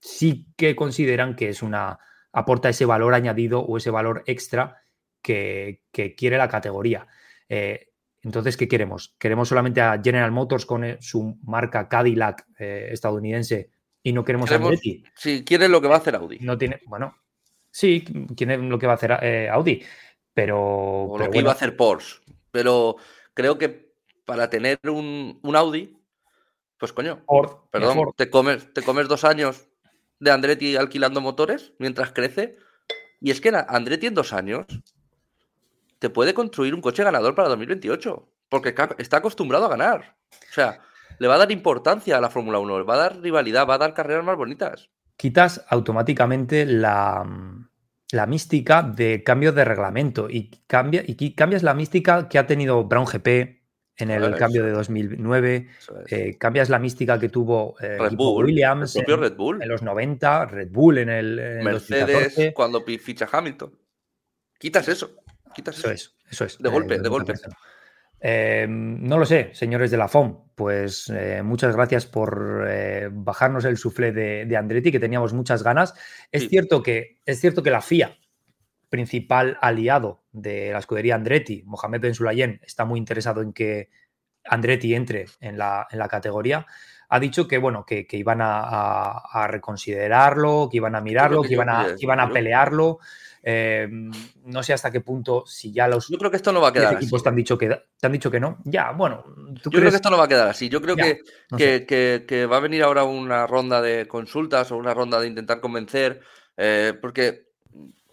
[0.00, 2.00] sí que consideran que es una
[2.32, 4.82] aporta ese valor añadido o ese valor extra
[5.22, 7.06] que, que quiere la categoría.
[7.48, 7.90] Eh,
[8.24, 9.14] entonces, ¿qué queremos?
[9.16, 13.70] ¿Queremos solamente a General Motors con eh, su marca Cadillac eh, estadounidense
[14.02, 15.04] y no queremos a Queremos- Andretti?
[15.14, 17.14] Si quieres lo que va a hacer Audi, No tiene, bueno,
[17.70, 18.02] sí,
[18.36, 19.12] quién es lo que va a hacer
[19.52, 19.84] Audi,
[20.34, 20.60] pero,
[21.04, 22.20] o lo que iba a hacer Porsche,
[22.50, 22.96] pero
[23.32, 25.96] creo que para tener un, un Audi,
[26.78, 29.68] pues coño, Ford, Perdón, te comes, te comes dos años
[30.20, 32.58] de Andretti alquilando motores mientras crece.
[33.20, 34.66] Y es que Andretti en dos años
[35.98, 38.28] te puede construir un coche ganador para 2028.
[38.48, 40.16] Porque está acostumbrado a ganar.
[40.30, 40.80] O sea,
[41.18, 43.74] le va a dar importancia a la Fórmula 1, le va a dar rivalidad, va
[43.74, 44.90] a dar carreras más bonitas.
[45.16, 47.24] quitas automáticamente la,
[48.14, 52.84] la mística de cambio de reglamento y, cambia, y cambias la mística que ha tenido
[52.84, 53.62] Brown GP
[53.96, 56.12] en el cambio de 2009, Eso es.
[56.12, 59.36] eh, cambias la mística que tuvo eh, Red equipo Bull, Williams el propio en, Red
[59.36, 62.54] Bull, en los 90, Red Bull en el, en Mercedes 2014.
[62.54, 63.72] cuando ficha Hamilton.
[64.58, 65.16] Quitas eso,
[65.54, 66.10] quitas Eso eso.
[66.26, 66.58] es, eso es.
[66.58, 67.34] De golpe, de golpe.
[67.34, 67.56] 90%.
[68.26, 70.48] Eh, no lo sé, señores de la FOM.
[70.54, 75.62] Pues eh, muchas gracias por eh, bajarnos el suflé de, de Andretti, que teníamos muchas
[75.62, 75.92] ganas.
[76.32, 76.48] Es, Sí.
[76.48, 78.16] cierto que, es cierto que la FIA,
[78.88, 83.90] principal aliado de la escudería Andretti, Mohamed Ben Sulayem, está muy interesado en que
[84.44, 86.64] Andretti entre en la, en la categoría.
[87.10, 91.42] Ha dicho que, bueno, que, que iban a, a- a reconsiderarlo, que iban a mirarlo,
[91.42, 92.98] que que iban a, sí, que iban a yo- pelearlo.
[93.46, 96.68] Eh, no sé hasta qué punto, si ya los Yo creo que esto no va
[96.68, 97.04] a 10 quedar así.
[97.04, 98.56] equipos te han dicho que te han dicho que no.
[98.64, 99.22] Ya, bueno,
[99.62, 100.70] ¿tú Yo creo que esto no va a quedar así.
[100.70, 101.20] Yo creo Ya, que,
[101.50, 101.86] no que, sé.
[101.86, 105.60] que- que va a venir ahora una ronda de consultas o una ronda de intentar
[105.60, 106.20] convencer,
[106.56, 107.48] eh, porque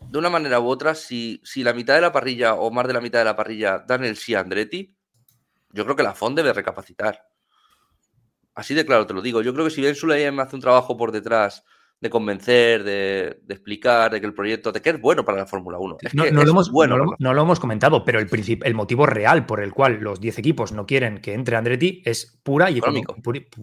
[0.02, 2.94] de una manera u otra, si, si la mitad de la parrilla o más de
[2.94, 4.94] la mitad de la parrilla dan el sí a Andretti,
[5.72, 7.26] yo creo que la FON debe recapacitar.
[8.54, 9.42] Así de claro te lo digo.
[9.42, 11.64] Yo creo que si bien Sulayem hace un trabajo por detrás
[12.02, 15.46] de convencer, de, de explicar, de que el proyecto, de que es bueno para la
[15.46, 15.98] Fórmula 1.
[16.02, 18.04] Es No, que no es lo hemos, bueno no lo- para no lo hemos comentado,
[18.04, 18.28] pero el,
[18.64, 22.40] el motivo real por el cual los 10 equipos no quieren que entre Andretti es
[22.44, 23.16] pura y Económico.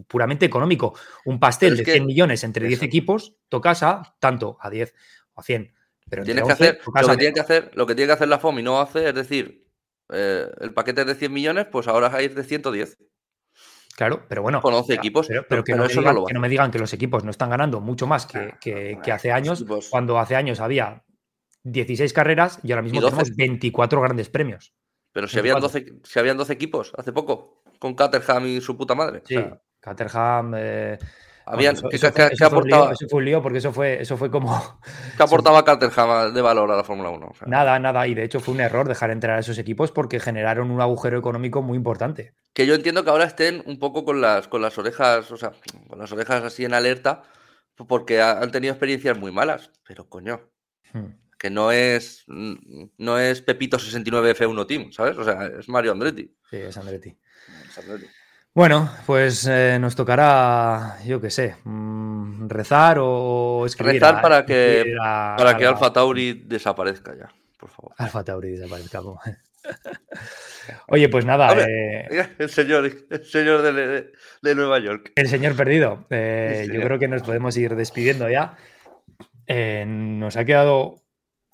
[0.07, 0.95] puramente económico.
[1.25, 2.87] Un pastel es de que- 100 millones entre 10 eso.
[2.87, 4.95] equipos tocas a tanto, a 10
[5.35, 5.75] o a 100.
[6.09, 8.13] Pero entre Tienes que 11 hacer lo que tiene que hacer, lo que tiene que
[8.15, 9.67] hacer la FOM y no hace, es decir,
[10.11, 12.99] eh, el paquete es de 100 millones, pues ahora hay de 110.
[13.99, 14.63] Claro, pero bueno.
[14.63, 16.39] Con 11 ya, equipos, Pero, pero- pero que, no me no digan, que no hacer.
[16.39, 19.65] me digan que los equipos no están ganando mucho más que, que- que hace años,
[19.91, 21.03] cuando hace años había
[21.65, 23.11] 16 carreras y ahora mismo 12.
[23.17, 24.73] tenemos 24 grandes premios.
[25.13, 28.95] Pero si habían, 12, si habían 12 equipos hace poco, con Caterham y su puta
[28.95, 29.23] madre.
[29.25, 29.37] Sí,
[29.81, 30.55] Caterham.
[30.57, 30.97] Eh,
[31.51, 34.31] habían, eso, ¿qué, eso fue, lío, eso fue un lío porque eso fue, eso fue
[34.31, 34.81] como.
[35.17, 37.27] qué aportaba Caterham de valor a la Fórmula 1?
[37.27, 38.07] O sea, Nada, nada.
[38.07, 41.19] Y de hecho fue un error dejar entrar a esos equipos porque generaron un agujero
[41.19, 42.35] económico muy importante.
[42.55, 45.53] Que yo entiendo que ahora estén un poco con las, con las orejas, o sea,
[45.89, 47.23] con las orejas así en alerta,
[47.87, 49.71] porque ha- han tenido experiencias muy malas.
[49.87, 50.41] Pero coño,
[50.93, 51.13] Hmm.
[51.39, 55.17] que no es no es Pepito 69 F1 Team, ¿sabes?
[55.19, 56.35] O sea, es Mario Andretti.
[56.51, 57.17] Sí, es Andretti.
[57.69, 58.07] Es Andretti.
[58.59, 64.03] Bueno, pues eh, nos tocará, yo qué sé, mm, rezar o escribir.
[64.03, 67.93] Rezar a- para que- a- Para a que la- Alfa Tauri desaparezca ya, por favor.
[67.97, 69.01] Alfa Tauri desaparezca.
[70.89, 72.09] Oye, pues nada, eh,
[72.41, 75.13] El señor, el señor de, de- de Nueva York.
[75.15, 76.07] el señor perdido.
[76.11, 78.57] eh, Sí, yo creo que nos podemos ir despidiendo ya.
[79.47, 80.97] Eh, nos ha quedado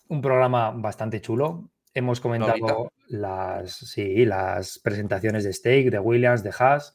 [0.09, 1.69] un programa bastante chulo.
[1.93, 2.91] Hemos comentado.
[3.09, 6.95] Las, sí, las presentaciones de Stake, de Williams, de Haas.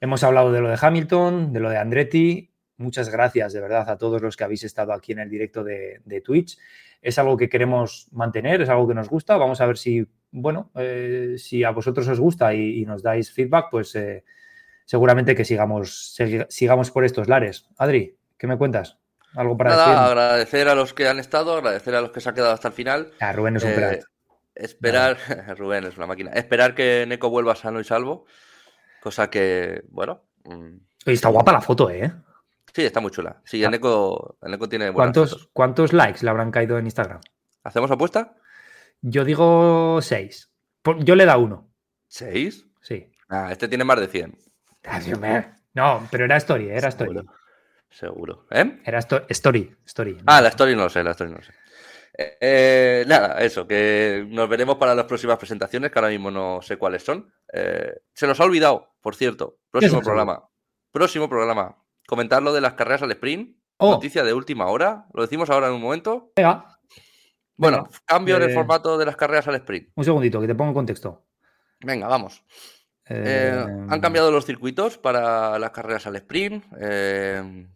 [0.00, 2.52] Hemos hablado de lo de Hamilton, de lo de Andretti.
[2.76, 6.00] Muchas gracias de verdad a todos los que habéis estado aquí en el directo de,
[6.04, 6.58] de Twitch.
[7.02, 9.36] Es algo que queremos mantener, es algo que nos gusta.
[9.36, 13.32] Vamos a ver si, bueno, eh, si a vosotros os gusta y, y nos dais
[13.32, 14.24] feedback, pues eh,
[14.84, 16.16] seguramente que sigamos,
[16.48, 17.66] sigamos por estos lares.
[17.78, 18.98] Adri, ¿qué me cuentas?
[19.34, 19.98] ¿Algo para Nada, decir?
[19.98, 22.74] agradecer a los que han estado, agradecer a los que se han quedado hasta el
[22.74, 23.10] final.
[23.20, 24.04] Ah, Rubén es un Eh, crack.
[24.58, 25.16] Esperar,
[25.58, 26.30] Rubén es una máquina.
[26.32, 28.26] Esperar que Neko vuelva sano y salvo.
[29.00, 30.24] Cosa que, bueno.
[30.44, 32.12] mm, Oye, está guapa la foto, ¿eh?
[32.74, 33.40] Sí, está muy chula.
[33.44, 33.66] Sí, Ah.
[33.66, 35.50] el Neko, el Neko tiene buenas ¿Cuántos, fotos.
[35.52, 37.20] ¿Cuántos likes le habrán caído en Instagram?
[37.64, 38.34] ¿Hacemos apuesta?
[39.00, 40.50] Yo digo seis.
[41.00, 41.70] Yo le da uno.
[42.06, 42.66] ¿Seis?
[42.80, 43.10] Sí.
[43.28, 44.36] Ah, este tiene más de 100.
[44.84, 45.00] Ah.
[45.74, 47.10] No, pero era story, era story.
[47.10, 47.32] Seguro.
[47.90, 48.46] Seguro.
[48.50, 48.80] ¿Eh?
[48.84, 50.18] Era sto- story, story.
[50.26, 51.52] Ah, la story no lo sé, la story no lo sé.
[52.20, 56.60] Eh, eh, nada, eso, que nos veremos para las próximas presentaciones, que ahora mismo no
[56.62, 57.32] sé cuáles son.
[57.52, 60.48] Eh, se nos ha olvidado, por cierto, próximo programa.
[60.90, 61.76] Próximo programa.
[62.08, 63.56] Comentar lo de las carreras al sprint.
[63.76, 63.92] Oh.
[63.92, 65.06] Noticia de última hora.
[65.14, 66.32] Lo decimos ahora en un momento.
[66.34, 66.80] Venga,
[67.56, 67.90] Bueno, Venga.
[68.04, 69.90] cambio en el Eh, formato de las carreras al sprint.
[69.94, 71.24] un segundito, que te pongo en contexto.
[71.80, 72.42] Venga, vamos.
[73.08, 76.64] Eh, Eh, han cambiado los circuitos para las carreras al sprint.
[76.80, 77.66] eh,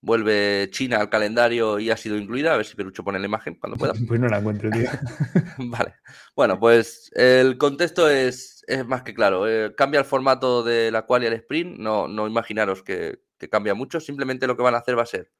[0.00, 2.54] vuelve China al calendario y ha sido incluida.
[2.54, 3.92] A ver si Perucho pone la imagen cuando pueda.
[4.08, 4.88] Pues no la encuentro, tío.
[5.58, 5.94] Vale.
[6.34, 9.48] Bueno, pues el contexto es, es más que claro.
[9.48, 11.78] eh, cambia el formato de la quali al sprint.
[11.78, 14.00] No, no imaginaros que, que cambia mucho.
[14.00, 15.32] Simplemente lo que van a hacer va a ser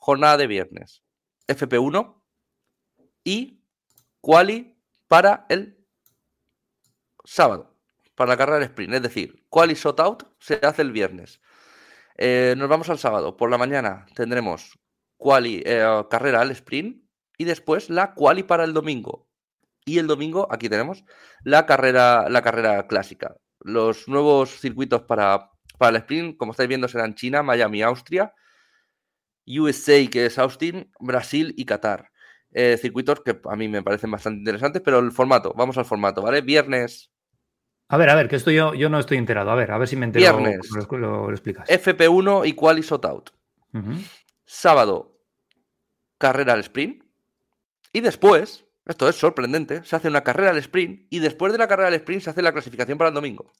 [0.00, 1.02] jornada de viernes,
[1.46, 2.22] FP1
[3.22, 3.62] y
[4.20, 5.78] quali para el
[7.24, 7.76] sábado,
[8.14, 8.94] para la carrera del sprint.
[8.94, 11.40] Es decir, quali shot out se hace el viernes.
[12.22, 13.36] Eh, nos vamos al sábado.
[13.38, 14.78] Por la mañana tendremos
[15.16, 17.02] quali, eh, carrera al sprint
[17.38, 19.26] y después la quali para el domingo.
[19.86, 21.02] Y el domingo, aquí tenemos
[21.44, 23.36] la carrera, la carrera clásica.
[23.60, 28.34] Los nuevos circuitos para, para el sprint, como estáis viendo, serán China, Miami, Austria,
[29.46, 32.10] USA, que es Austin, Brasil y Qatar.
[32.52, 36.20] Eh, circuitos que a mí me parecen bastante interesantes, pero el formato, vamos al formato,
[36.20, 36.42] ¿vale?
[36.42, 37.09] Viernes,
[37.92, 39.50] A ver, a ver, que esto yo, yo no estoy enterado.
[39.50, 40.36] A ver, a ver si me entero.
[40.38, 40.70] Viernes.
[40.70, 41.68] Lo, lo- lo explicas.
[41.68, 43.30] FP1 y quali shot out.
[44.44, 45.16] Sábado,
[46.18, 47.02] carrera al sprint.
[47.92, 51.66] Y después, esto es sorprendente, se hace una carrera al sprint y después de la
[51.66, 53.50] carrera al sprint se hace la clasificación para el domingo.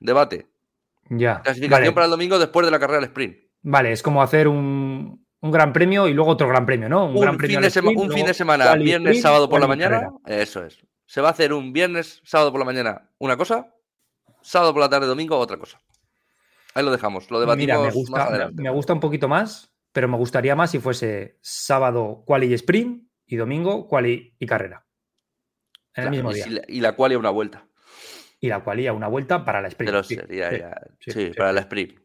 [0.00, 0.48] Debate.
[1.10, 1.40] Ya.
[1.42, 3.36] Clasificación Vale, para el domingo después de la carrera al sprint.
[3.62, 7.06] vale, es como hacer un, un gran premio y luego otro gran premio, ¿no?
[7.06, 9.66] Un, gran premio fin, de sprint, un fin de semana, viernes, sprint, sábado por la
[9.68, 10.00] mañana.
[10.24, 10.42] carrera.
[10.42, 10.78] Eso es.
[11.06, 13.74] Se va a hacer un viernes, sábado por la mañana una cosa,
[14.42, 15.80] sábado por la tarde, domingo otra cosa.
[16.74, 18.62] Ahí lo dejamos, lo debatimos Mira, me más gusta, me, adelante.
[18.62, 23.08] me gusta un poquito más, pero me gustaría más si fuese sábado quali y sprint
[23.26, 24.86] y domingo quali y carrera.
[25.94, 26.44] En el mismo y, día.
[26.44, 27.68] si la, y la quali a una vuelta.
[28.40, 29.88] Y la quali a una vuelta para la sprint.
[29.90, 32.00] Pero sí, sería sí, ya- sí, sí, sí, para la sprint.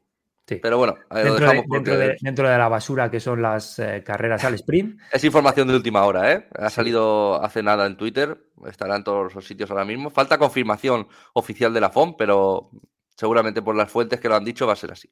[0.49, 0.59] Sí.
[0.61, 3.79] Pero bueno, lo Dentro, de, dejamos dentro de- dentro de la basura que son las
[3.79, 4.99] eh, carreras al sprint.
[5.11, 6.47] es información de última hora, ¿eh?
[6.57, 8.37] Ha salido hace nada en Twitter,
[8.67, 10.09] estará en todos los sitios ahora mismo.
[10.09, 12.69] Falta confirmación oficial de la FOM, pero
[13.15, 15.09] seguramente por las fuentes que lo han dicho va a ser así.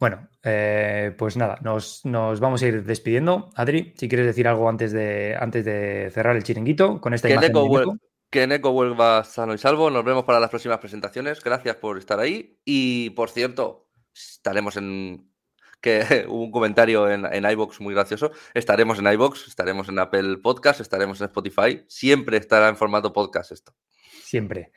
[0.00, 3.50] Bueno, eh, pues nada, nos, nos vamos a ir despidiendo.
[3.56, 7.34] Adri, si quieres decir algo antes de, antes de cerrar el chiringuito con esta Que
[7.34, 7.98] imagen de.
[8.30, 9.90] Que Neko vuelva sano y salvo.
[9.90, 11.42] Nos vemos para las próximas presentaciones.
[11.42, 12.58] Gracias por estar ahí.
[12.64, 15.30] Y por cierto, estaremos en.
[15.80, 18.32] Que hubo un comentario en, en iBox muy gracioso.
[18.52, 21.84] Estaremos en iBox, estaremos en Apple Podcast, estaremos en Spotify.
[21.88, 23.74] Siempre estará en formato podcast esto.
[24.24, 24.72] Siempre.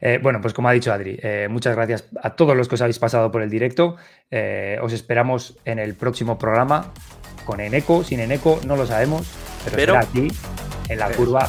[0.00, 2.80] Eh, bueno, pues como ha dicho Adri, eh, muchas gracias a todos los que os
[2.80, 3.96] habéis pasado por el directo.
[4.32, 6.92] Eh, os esperamos en el próximo programa
[7.44, 9.28] con Eneco, sin Eneco, no lo sabemos,
[9.64, 10.28] pero, Pero- será aquí,
[10.88, 11.48] en la curva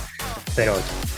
[0.56, 1.17] 08.